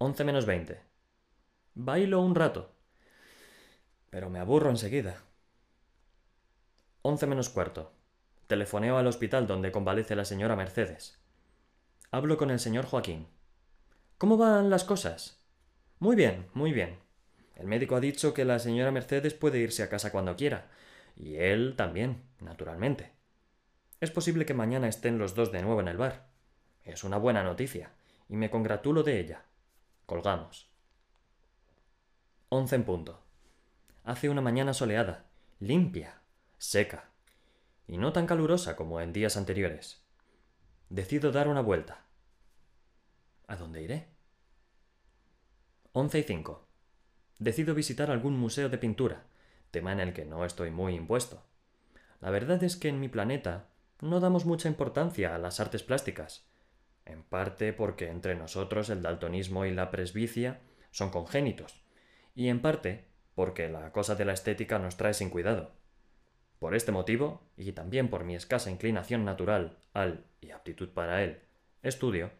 [0.00, 0.80] 11 menos 20.
[1.74, 2.70] Bailo un rato,
[4.10, 5.24] pero me aburro enseguida.
[7.02, 7.92] 11 menos cuarto.
[8.46, 11.18] Telefoneo al hospital donde convalece la señora Mercedes.
[12.12, 13.26] Hablo con el señor Joaquín.
[14.18, 15.42] ¿Cómo van las cosas?
[15.98, 17.00] Muy bien, muy bien.
[17.56, 20.68] El médico ha dicho que la señora Mercedes puede irse a casa cuando quiera,
[21.16, 23.10] y él también, naturalmente.
[24.00, 26.28] Es posible que mañana estén los dos de nuevo en el bar.
[26.84, 27.90] Es una buena noticia,
[28.28, 29.44] y me congratulo de ella.
[30.08, 30.70] Colgamos.
[32.48, 33.22] Once en punto.
[34.04, 35.26] Hace una mañana soleada,
[35.60, 36.22] limpia,
[36.56, 37.10] seca,
[37.86, 40.02] y no tan calurosa como en días anteriores.
[40.88, 42.06] Decido dar una vuelta.
[43.48, 44.08] ¿A dónde iré?
[45.92, 46.66] Once y cinco.
[47.38, 49.26] Decido visitar algún museo de pintura,
[49.70, 51.44] tema en el que no estoy muy impuesto.
[52.22, 53.68] La verdad es que en mi planeta
[54.00, 56.48] no damos mucha importancia a las artes plásticas,
[57.08, 61.82] en parte porque entre nosotros el daltonismo y la presbicia son congénitos,
[62.34, 65.72] y en parte porque la cosa de la estética nos trae sin cuidado.
[66.58, 71.40] Por este motivo, y también por mi escasa inclinación natural al, y aptitud para él,
[71.82, 72.30] estudio,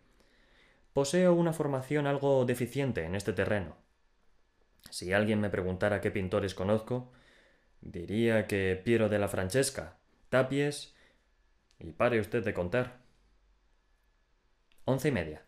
[0.98, 3.76] Poseo una formación algo deficiente en este terreno.
[4.90, 7.12] Si alguien me preguntara qué pintores conozco,
[7.80, 9.96] diría que Piero de la Francesca,
[10.28, 10.96] Tapies
[11.78, 12.98] y pare usted de contar.
[14.90, 15.44] Once y media.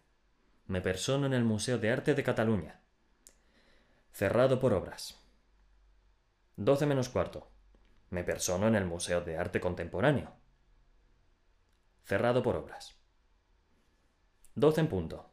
[0.66, 2.78] Me persono en el Museo de Arte de Cataluña.
[4.12, 5.18] Cerrado por obras.
[6.56, 7.50] Doce menos cuarto.
[8.10, 10.34] Me persono en el Museo de Arte Contemporáneo.
[12.04, 13.00] Cerrado por obras.
[14.56, 15.30] Doce en punto.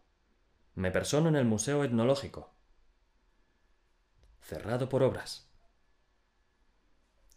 [0.76, 2.54] Me persono en el Museo Etnológico.
[4.40, 5.52] Cerrado por obras.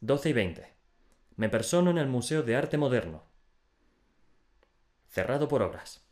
[0.03, 0.77] 12 y 20.
[1.35, 3.25] Me persono en el Museo de Arte Moderno.
[5.09, 6.09] Cerrado por obras.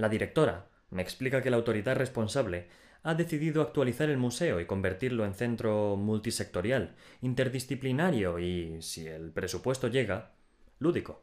[0.00, 2.68] La directora me explica que la autoridad responsable
[3.02, 9.88] ha decidido actualizar el museo y convertirlo en centro multisectorial, interdisciplinario y, si el presupuesto
[9.88, 10.32] llega,
[10.78, 11.22] lúdico.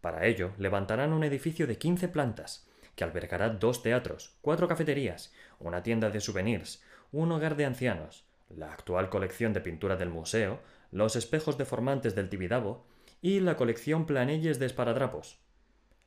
[0.00, 5.84] Para ello, levantarán un edificio de 15 plantas, que albergará dos teatros, cuatro cafeterías, una
[5.84, 10.58] tienda de souvenirs, un hogar de ancianos, la actual colección de pintura del museo,
[10.90, 12.88] los espejos deformantes del Tibidabo
[13.22, 15.38] y la colección Planelles de esparadrapos.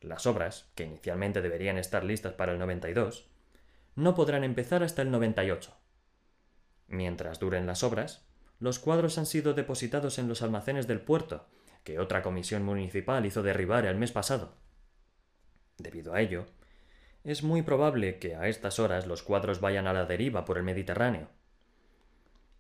[0.02, 3.30] Las obras, que inicialmente deberían estar listas para el 92,
[3.96, 5.78] no podrán empezar hasta el 98.
[6.88, 8.26] Mientras duren las obras,
[8.60, 11.48] los cuadros han sido depositados en los almacenes del puerto,
[11.84, 14.56] que otra comisión municipal hizo derribar el mes pasado.
[15.78, 16.46] Debido a ello,
[17.24, 20.64] es muy probable que a estas horas los cuadros vayan a la deriva por el
[20.64, 21.28] Mediterráneo.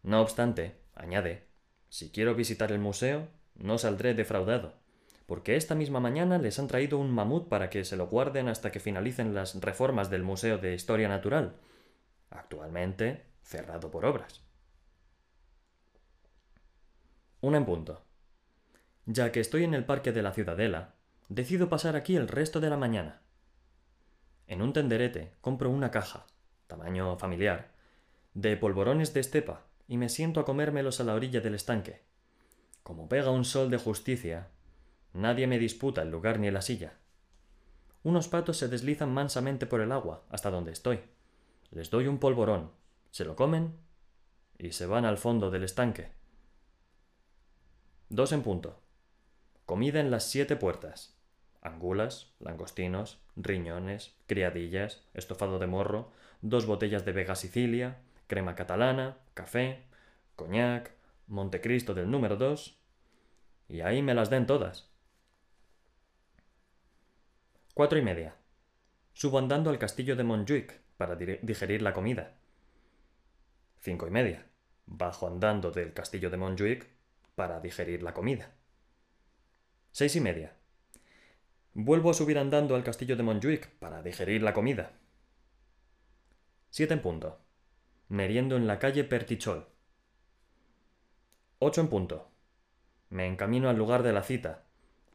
[0.03, 1.47] No obstante, añade,
[1.89, 4.80] si quiero visitar el museo, no saldré defraudado,
[5.31, 8.69] porque esta misma mañana les han traído un mamut para que se lo guarden hasta
[8.69, 11.55] que finalicen las reformas del Museo de Historia Natural,
[12.29, 14.43] actualmente cerrado por obras.
[17.39, 18.03] Una en punto.
[19.05, 20.95] Ya que estoy en el parque de la Ciudadela,
[21.29, 23.21] decido pasar aquí el resto de la mañana.
[24.47, 26.27] En un tenderete compro una caja,
[26.67, 27.71] tamaño familiar,
[28.33, 32.01] de polvorones de estepa y me siento a comérmelos a la orilla del estanque.
[32.83, 34.49] Como pega un sol de justicia,
[35.13, 36.93] nadie me disputa el lugar ni la silla.
[38.03, 41.01] Unos patos se deslizan mansamente por el agua hasta donde estoy.
[41.69, 42.71] Les doy un polvorón,
[43.11, 43.75] se lo comen
[44.57, 46.11] y se van al fondo del estanque.
[48.09, 48.81] Dos en punto.
[49.65, 51.15] Comida en las siete puertas.
[51.61, 59.83] Angulas, langostinos, riñones, criadillas, estofado de morro, dos botellas de Vega Sicilia, crema catalana, café,
[60.35, 60.91] coñac,
[61.27, 62.77] Montecristo del número 2.
[63.69, 64.90] Y ahí me las den todas.
[67.81, 68.35] Cuatro y media.
[69.11, 72.35] Subo andando al castillo de Montjuic para digerir la comida.
[73.79, 74.45] Cinco y media.
[74.85, 76.87] Bajo andando del castillo de Montjuic
[77.33, 78.53] para digerir la comida.
[79.91, 80.53] Seis y media.
[81.73, 84.91] Vuelvo a subir andando al castillo de Montjuic para digerir la comida.
[86.69, 87.39] Siete en punto.
[88.09, 89.65] Meriendo en la calle Pertichol.
[91.57, 92.29] Ocho en punto.
[93.09, 94.65] Me encamino al lugar de la cita,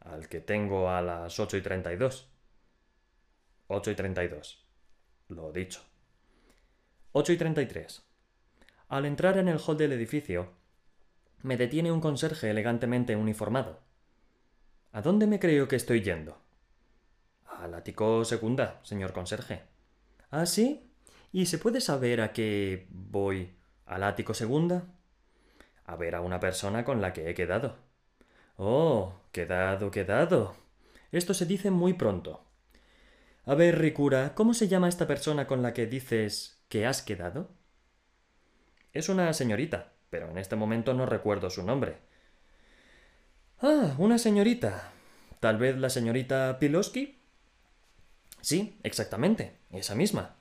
[0.01, 2.29] al que tengo a las ocho y treinta y dos.
[3.67, 4.65] Ocho y treinta y dos.
[5.27, 5.81] Lo dicho.
[7.11, 8.03] Ocho y treinta y tres.
[8.87, 10.53] Al entrar en el hall del edificio,
[11.43, 13.81] me detiene un conserje elegantemente uniformado.
[14.93, 16.41] ¿A dónde me creo que estoy yendo?
[17.45, 19.63] Al ático segunda, señor conserje.
[20.31, 20.89] ¿Ah, sí?
[21.33, 23.53] ¿Y se puede saber a qué voy
[23.85, 24.85] al ático segunda?
[25.85, 27.75] A ver a una persona con la que he quedado.
[28.55, 30.55] Oh, quedado, quedado.
[31.11, 32.46] Esto se dice muy pronto.
[33.47, 37.49] A ver, Ricura, ¿cómo se llama esta persona con la que dices que has quedado?
[38.91, 41.95] Es una señorita, pero en este momento no recuerdo su nombre.
[43.61, 44.91] Ah, una señorita.
[45.39, 47.19] ¿Tal vez la señorita Piloski?
[48.41, 50.35] Sí, exactamente, esa misma.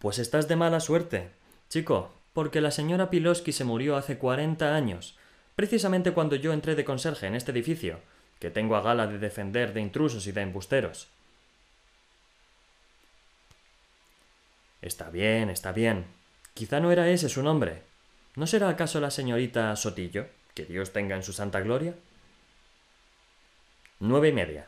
[0.00, 1.30] Pues estás de mala suerte,
[1.68, 5.16] chico, porque la señora Piloski se murió hace cuarenta años,
[5.54, 8.00] precisamente cuando yo entré de conserje en este edificio,
[8.40, 11.10] que tengo a gala de defender de intrusos y de embusteros.
[14.82, 16.06] Está bien, está bien,
[16.54, 17.82] Quizá no era ese su nombre.
[18.36, 20.26] ¿No será acaso la señorita Sotillo?
[20.54, 21.94] Que Dios tenga en su santa gloria.
[23.98, 24.66] Nueve y media.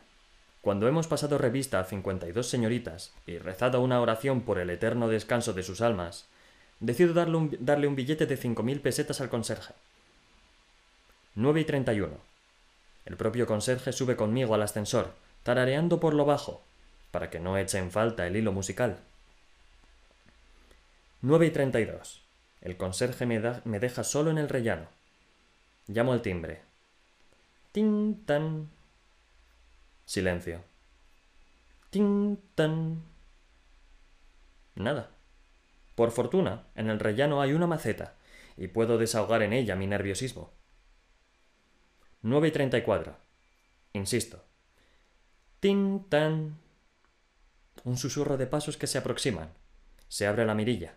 [0.60, 4.70] Cuando hemos pasado revista a cincuenta y dos señoritas y rezado una oración por el
[4.70, 6.28] eterno descanso de sus almas,
[6.80, 9.74] decido darle un, darle un billete de cinco mil pesetas al conserje.
[11.34, 12.18] Nueve y treinta y uno.
[13.04, 16.62] El propio conserje sube conmigo al ascensor, tarareando por lo bajo,
[17.10, 18.98] para que no eche en falta el hilo musical.
[21.24, 22.20] 9 y 32.
[22.62, 24.88] El conserje me, me deja solo en el rellano.
[25.86, 26.62] Llamo al timbre.
[27.70, 28.68] Tin tan.
[30.04, 30.64] Silencio.
[31.90, 33.02] Tin tan.
[34.74, 35.10] Nada.
[35.94, 38.14] Por fortuna, en el rellano hay una maceta,
[38.56, 40.50] y puedo desahogar en ella mi nerviosismo.
[42.22, 43.16] 9 y 34.
[43.92, 44.42] Insisto.
[45.60, 46.58] Tin tan.
[47.84, 49.52] Un susurro de pasos que se aproximan.
[50.08, 50.94] Se abre la mirilla.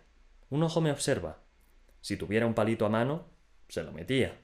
[0.50, 1.40] Un ojo me observa.
[2.00, 3.26] Si tuviera un palito a mano,
[3.68, 4.40] se lo metía.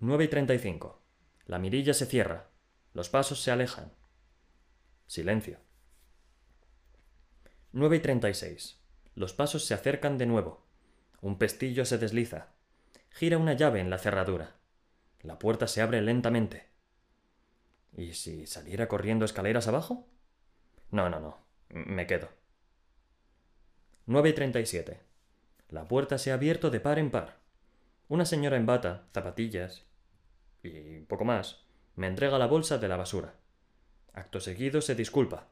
[0.00, 1.00] Nueve y treinta y cinco.
[1.46, 2.50] La mirilla se cierra.
[2.92, 3.92] Los pasos se alejan.
[5.06, 5.58] Silencio.
[7.72, 8.80] Nueve y treinta y seis.
[9.14, 10.66] Los pasos se acercan de nuevo.
[11.20, 12.48] Un pestillo se desliza.
[13.10, 14.56] Gira una llave en la cerradura.
[15.20, 16.68] La puerta se abre lentamente.
[17.96, 20.08] ¿Y si saliera corriendo escaleras abajo?
[20.90, 21.38] No, no, no.
[21.68, 22.28] Me quedo.
[24.06, 24.98] 9.37.
[25.68, 27.38] La puerta se ha abierto de par en par.
[28.08, 29.86] Una señora en bata, zapatillas
[30.62, 31.62] y poco más
[31.96, 33.34] me entrega la bolsa de la basura.
[34.12, 35.48] Acto seguido se disculpa.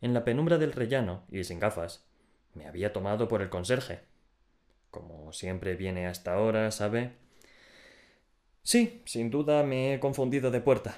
[0.00, 2.04] En la penumbra del rellano y sin gafas,
[2.54, 4.00] me había tomado por el conserje.
[4.90, 7.12] Como siempre viene hasta ahora, ¿sabe?
[8.62, 10.96] Sí, sin duda me he confundido de puerta.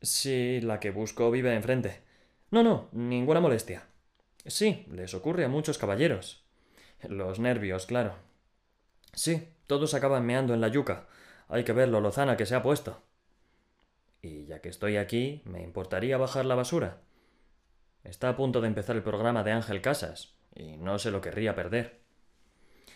[0.00, 2.02] Sí, la que busco vive enfrente.
[2.50, 3.86] No, no, ninguna molestia.
[4.46, 6.44] Sí, les ocurre a muchos caballeros.
[7.08, 8.14] Los nervios, claro.
[9.12, 11.06] Sí, todos acaban meando en la yuca.
[11.48, 13.02] Hay que ver lo lozana que se ha puesto.
[14.22, 17.00] Y ya que estoy aquí, me importaría bajar la basura.
[18.04, 21.54] Está a punto de empezar el programa de Ángel Casas, y no se lo querría
[21.54, 22.00] perder.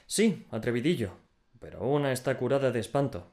[0.06, 1.12] Sí, atrevidillo,
[1.60, 3.30] pero una está curada de espanto.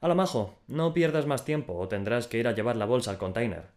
[0.00, 3.70] Alamajo, no pierdas más tiempo o tendrás que ir a llevar la bolsa al container.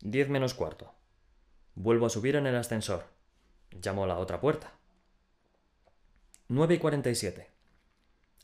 [0.00, 0.97] Diez menos cuarto.
[1.80, 3.04] Vuelvo a subir en el ascensor.
[3.70, 4.72] Llamo a la otra puerta.
[6.48, 7.48] 9 y 47.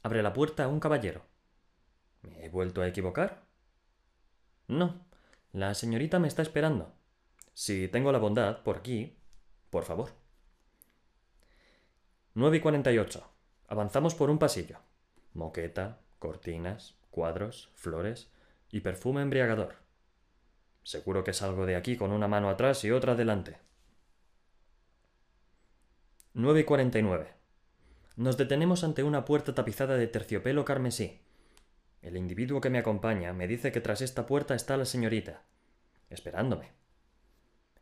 [0.05, 1.23] Abre la puerta un caballero.
[2.23, 3.43] ¿Me he vuelto a equivocar?
[4.69, 5.05] No,
[5.53, 6.93] la señorita me está esperando.
[7.55, 9.19] Si tengo la bondad, por aquí,
[9.69, 10.13] por favor.
[12.35, 13.31] 9 y 48.
[13.67, 14.79] Avanzamos por un pasillo.
[15.33, 18.31] Moqueta, cortinas, cuadros, flores
[18.71, 19.84] y perfume embriagador.
[20.85, 23.59] Seguro que salgo de aquí con una mano atrás y otra adelante.
[26.35, 27.33] 9 y 49.
[28.17, 31.21] Nos detenemos ante una puerta tapizada de terciopelo carmesí,
[32.05, 35.43] el individuo que me acompaña me dice que tras esta puerta está la señorita,
[36.11, 36.73] esperándome.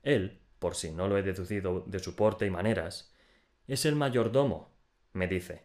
[0.05, 3.13] Él, por si no lo he deducido de su porte y maneras,
[3.67, 4.71] es el mayordomo,
[5.13, 5.65] me dice.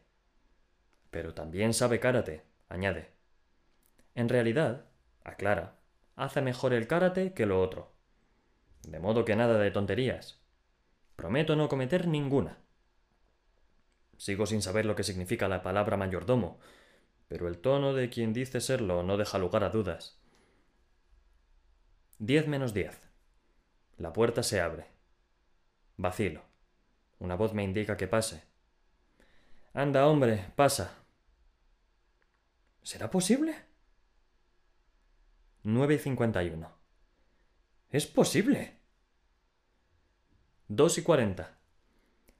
[1.11, 3.11] Pero también sabe karate, añade.
[4.15, 4.85] En realidad,
[5.23, 5.76] aclara,
[6.17, 7.93] hace mejor el karate que lo otro.
[8.81, 10.41] De modo que nada de tonterías.
[11.15, 12.57] Prometo no cometer ninguna.
[14.17, 16.59] Sigo sin saber lo que significa la palabra mayordomo,
[17.27, 20.19] pero el tono de quien dice serlo no deja lugar a dudas.
[22.17, 22.99] Diez menos diez.
[23.97, 24.87] La puerta se abre.
[25.97, 26.41] Vacilo.
[27.19, 28.43] Una voz me indica que pase.
[29.73, 30.95] Anda, hombre, pasa.
[32.81, 33.55] ¿Será posible?
[35.69, 36.71] Nueve y cincuenta y uno.
[37.89, 38.77] ¡Es posible!
[40.69, 41.57] Dos y cuarenta.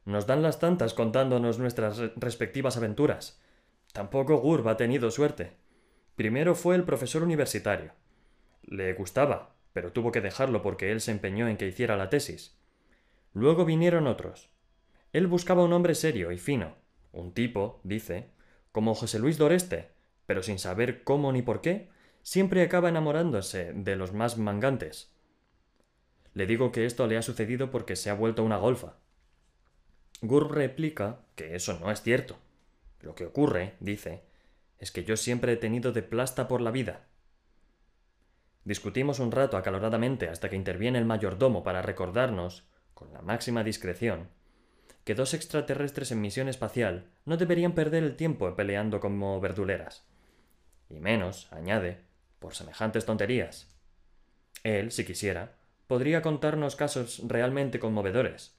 [0.05, 3.41] Nos dan las tantas contándonos nuestras respectivas aventuras.
[3.91, 5.57] Tampoco Gurb ha tenido suerte.
[6.15, 7.91] Primero fue el profesor universitario.
[8.61, 12.57] Le gustaba, pero tuvo que dejarlo porque él se empeñó en que hiciera la tesis.
[13.33, 14.49] Luego vinieron otros.
[15.11, 16.75] Él buscaba un hombre serio y fino,
[17.11, 18.29] un tipo, dice,
[18.71, 19.89] como José Luis Doreste,
[20.25, 21.89] pero sin saber cómo ni por qué,
[22.27, 25.13] siempre acaba enamorándose de los más mangantes.
[26.33, 28.97] Le digo que esto le ha sucedido porque se ha vuelto una golfa.
[30.19, 32.37] Gur replica que eso no es cierto,
[32.99, 34.23] lo que ocurre, dice,
[34.77, 37.07] es que yo siempre he tenido de plasta por la vida.
[38.65, 44.27] Discutimos un rato acaloradamente hasta que interviene el mayordomo para recordarnos, con la máxima discreción,
[45.05, 50.05] que dos extraterrestres en misión espacial no deberían perder el tiempo peleando como verduleras.
[50.89, 52.06] Y menos, añade,
[52.39, 53.69] por semejantes tonterías.
[54.63, 55.55] Él, si quisiera,
[55.87, 58.57] podría contarnos casos realmente conmovedores.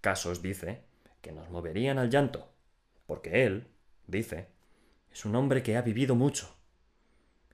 [0.00, 0.82] Casos, dice,
[1.20, 2.54] que nos moverían al llanto
[3.06, 3.68] porque él,
[4.06, 4.48] dice,
[5.12, 6.56] es un hombre que ha vivido mucho.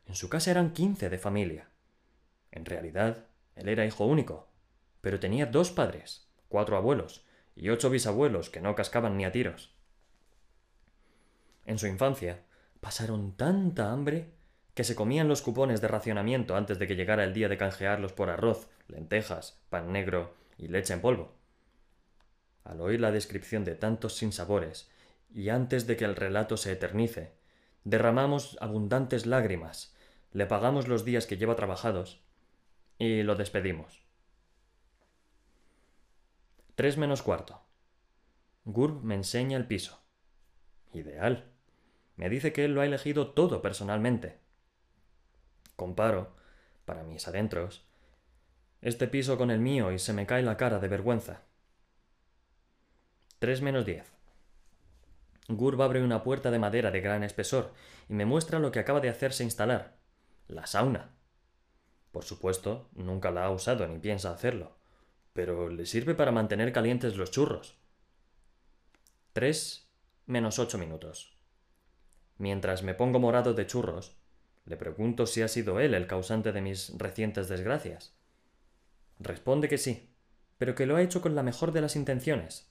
[0.06, 1.68] En su casa eran quince de familia.
[2.50, 4.48] En realidad, él era hijo único,
[5.00, 7.24] pero tenía dos padres, cuatro abuelos
[7.56, 9.74] y ocho bisabuelos que no cascaban ni a tiros.
[11.66, 12.42] En su infancia,
[12.80, 14.32] pasaron tanta hambre
[14.74, 18.12] que se comían los cupones de racionamiento antes de que llegara el día de canjearlos
[18.12, 21.34] por arroz, lentejas, pan negro y leche en polvo.
[22.64, 24.90] Al oír la descripción de tantos sinsabores
[25.32, 27.32] y antes de que el relato se eternice,
[27.84, 29.94] derramamos abundantes lágrimas,
[30.32, 32.22] le pagamos los días que lleva trabajados
[32.98, 34.04] y lo despedimos.
[36.74, 37.60] Tres menos cuarto.
[38.64, 40.00] Gurb me enseña el piso.
[40.92, 41.50] Ideal.
[42.16, 44.38] Me dice que él lo ha elegido todo personalmente.
[45.80, 46.36] Comparo,
[46.84, 47.86] para mis adentros,
[48.82, 51.40] este piso con el mío y se me cae la cara de vergüenza.
[53.38, 54.12] Tres menos diez.
[55.48, 57.72] Gurb abre una puerta de madera de gran espesor
[58.10, 59.96] y me muestra lo que acaba de hacerse instalar.
[60.48, 61.14] La sauna.
[62.12, 64.76] Por supuesto, nunca la ha usado ni piensa hacerlo,
[65.32, 67.78] pero le sirve para mantener calientes los churros.
[69.32, 69.90] Tres
[70.26, 71.38] menos ocho minutos.
[72.36, 74.19] Mientras me pongo morado de churros,
[74.64, 78.14] le pregunto si ha sido él el causante de mis recientes desgracias.
[79.18, 80.10] Responde que sí,
[80.58, 82.70] pero que lo ha hecho con la mejor de las intenciones.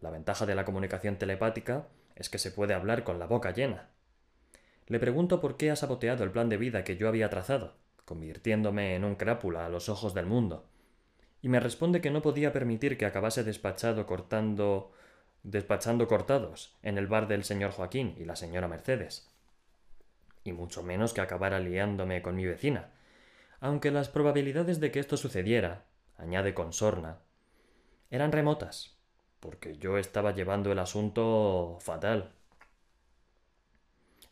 [0.00, 3.88] La ventaja de la comunicación telepática es que se puede hablar con la boca llena.
[4.86, 8.94] Le pregunto por qué ha saboteado el plan de vida que yo había trazado, convirtiéndome
[8.94, 10.66] en un crápula a los ojos del mundo.
[11.42, 14.92] Y me responde que no podía permitir que acabase despachado cortando
[15.42, 19.29] despachando cortados en el bar del señor Joaquín y la señora Mercedes.
[20.44, 22.90] Y mucho menos que acabara liándome con mi vecina,
[23.60, 25.84] aunque las probabilidades de que esto sucediera,
[26.16, 27.18] añade con sorna,
[28.10, 29.00] eran remotas
[29.40, 32.32] porque yo estaba llevando el asunto fatal.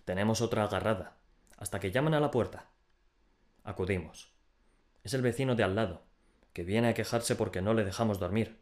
[0.05, 1.17] Tenemos otra agarrada,
[1.57, 2.67] hasta que llaman a la puerta.
[3.65, 4.33] Acudimos.
[5.03, 6.03] Es el vecino de al lado,
[6.53, 8.61] que viene a quejarse porque no le dejamos dormir.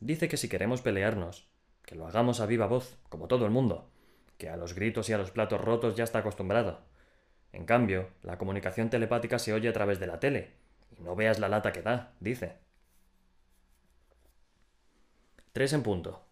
[0.00, 1.48] Dice que si queremos pelearnos,
[1.84, 3.90] que lo hagamos a viva voz, como todo el mundo,
[4.40, 6.80] que a los gritos y a los platos rotos ya está acostumbrado.
[7.52, 10.54] En cambio, la comunicación telepática se oye a través de la tele,
[10.98, 12.56] y no veas la lata que da, dice.
[15.52, 16.24] Tres en punto.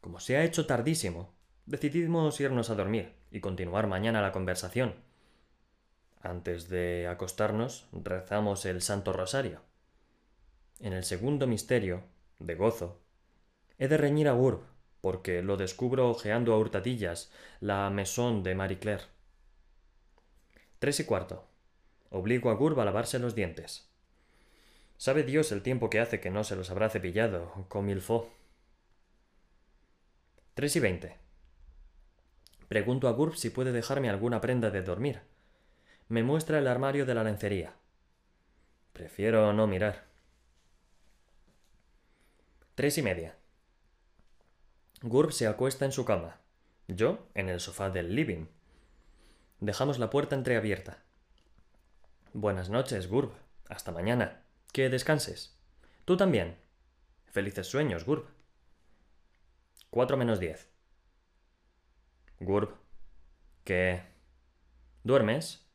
[0.00, 1.34] Como se ha hecho tardísimo,
[1.66, 4.94] decidimos irnos a dormir y continuar mañana la conversación.
[6.22, 9.62] Antes de acostarnos, rezamos el Santo Rosario.
[10.78, 12.04] En el segundo misterio,
[12.38, 13.00] de gozo,
[13.78, 14.69] he de reñir a Gurb,
[15.00, 19.04] porque lo descubro ojeando a hurtadillas la mesón de Marie Claire.
[20.78, 21.46] Tres y cuarto.
[22.10, 23.88] Obligo a Gurb a lavarse los dientes.
[24.96, 28.30] Sabe Dios el tiempo que hace que no se los habrá cepillado, con milfó.
[30.54, 31.16] Tres y veinte.
[32.68, 35.22] Pregunto a Gurb si puede dejarme alguna prenda de dormir.
[36.08, 37.74] Me muestra el armario de la lencería.
[38.92, 40.04] Prefiero no mirar.
[42.74, 43.39] Tres y media.
[45.02, 46.40] Gurb se acuesta en su cama.
[46.86, 48.46] Yo en el sofá del living.
[49.58, 51.02] Dejamos la puerta entreabierta.
[52.34, 53.32] Buenas noches, Gurb.
[53.70, 54.42] Hasta mañana.
[54.72, 55.56] Que descanses.
[56.04, 56.58] Tú también.
[57.32, 58.26] Felices sueños, Gurb.
[59.88, 60.68] Cuatro menos diez.
[62.38, 62.74] Gurb.
[63.64, 64.02] ¿Qué?
[65.02, 65.66] ¿Duermes?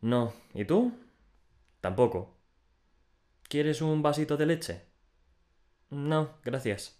[0.00, 0.32] No.
[0.54, 0.92] ¿Y tú?
[1.80, 2.36] Tampoco.
[3.48, 4.82] ¿Quieres un vasito de leche?
[5.90, 6.97] No, gracias.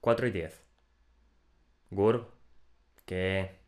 [0.00, 0.62] Cuatro y diez.
[1.90, 2.26] Gurb.
[3.04, 3.58] ¿Qué?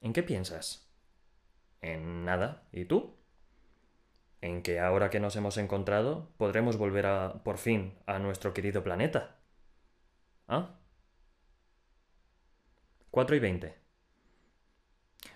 [0.00, 0.86] ¿En qué piensas?
[1.80, 2.68] En nada.
[2.72, 3.16] ¿Y tú?
[4.42, 8.82] En que ahora que nos hemos encontrado podremos volver a, por fin, a nuestro querido
[8.84, 9.38] planeta.
[10.48, 10.78] ¿Ah?
[13.10, 13.74] 4 y 20.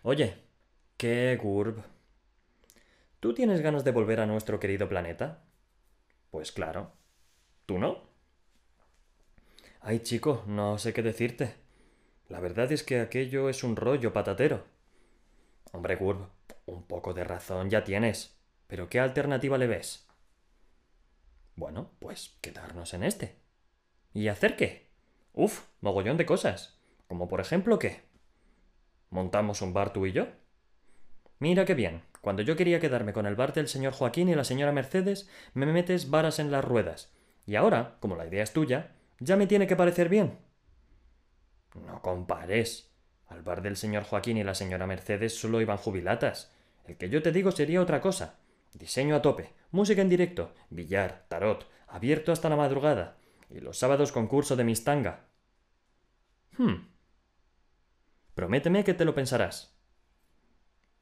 [0.02, 0.36] Oye,
[0.96, 1.82] ¿qué, Gurb?
[3.20, 5.44] ¿Tú tienes ganas de volver a nuestro querido planeta?
[6.30, 6.92] Pues claro.
[7.66, 8.05] ¿Tú no?
[9.88, 11.54] Ay, chico, no sé qué decirte.
[12.28, 14.64] La verdad es que aquello es un rollo patatero.
[15.70, 16.28] Hombre, Gurb,
[16.66, 18.36] un poco de razón ya tienes.
[18.66, 20.08] Pero ¿qué alternativa le ves?
[21.54, 23.36] Bueno, pues quedarnos en este.
[24.12, 24.88] ¿Y hacer qué?
[25.32, 26.80] Uf, mogollón de cosas.
[27.06, 28.02] Como por ejemplo, ¿qué?
[29.10, 30.26] ¿Montamos un bar tú y yo?
[31.38, 32.02] Mira qué bien.
[32.22, 35.64] Cuando yo quería quedarme con el bar del señor Joaquín y la señora Mercedes, me
[35.64, 37.14] metes varas en las ruedas.
[37.46, 40.38] Y ahora, como la idea es tuya, ya me tiene que parecer bien.
[41.86, 42.90] No compares.
[43.28, 46.52] Al bar del señor Joaquín y la señora Mercedes solo iban jubilatas.
[46.84, 48.38] El que yo te digo sería otra cosa.
[48.74, 53.16] Diseño a tope, música en directo, billar, tarot, abierto hasta la madrugada.
[53.50, 55.24] Y los sábados concurso de mistanga.
[56.56, 56.88] Hmm.
[58.34, 59.74] Prométeme que te lo pensarás.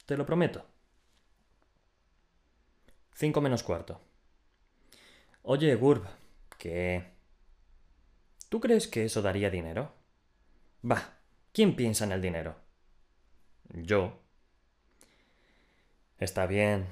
[0.05, 0.65] Te lo prometo.
[3.13, 3.99] Cinco menos cuarto.
[5.41, 6.05] Oye, Gurb,
[6.57, 7.14] ¿qué?
[8.55, 9.91] ¿Tú crees que eso daría dinero?
[10.81, 11.17] Bah,
[11.51, 12.55] ¿quién piensa en el dinero?
[13.67, 14.21] Yo.
[16.19, 16.85] Está bien.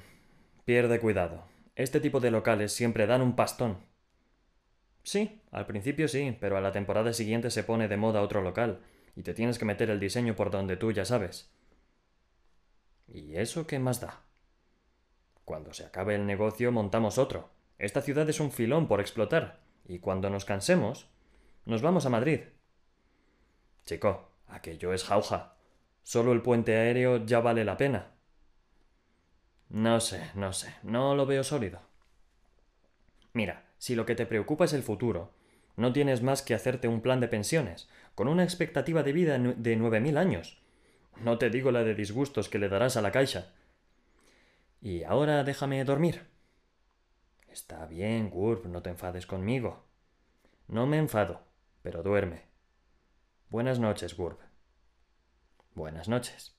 [0.66, 1.46] Pierde cuidado.
[1.74, 3.78] Este tipo de locales siempre dan un pastón.
[5.04, 8.82] Sí, al principio sí, pero a la temporada siguiente se pone de moda otro local,
[9.16, 11.50] y te tienes que meter el diseño por donde tú ya sabes.
[13.08, 14.20] ¿Y eso qué más da?
[15.46, 17.48] Cuando se acabe el negocio montamos otro.
[17.78, 21.08] Esta ciudad es un filón por explotar, y cuando nos cansemos,
[21.66, 22.40] nos vamos a Madrid.
[23.84, 25.54] Chico, aquello es jauja.
[26.02, 28.12] Solo el puente aéreo ya vale la pena.
[29.68, 31.80] No sé, no sé, no lo veo sólido.
[33.32, 35.32] Mira, si lo que te preocupa es el futuro,
[35.76, 39.76] no tienes más que hacerte un plan de pensiones, con una expectativa de vida de
[39.76, 40.62] nueve mil años.
[41.20, 43.52] No te digo la de disgustos que le darás a la caixa.
[44.80, 46.26] Y ahora déjame dormir.
[47.48, 49.84] Está bien, Gurb, no te enfades conmigo.
[50.68, 51.42] No me enfado,
[51.84, 52.48] pero duerme.
[53.50, 54.38] Buenas noches, Gurb.
[55.74, 56.53] Buenas noches.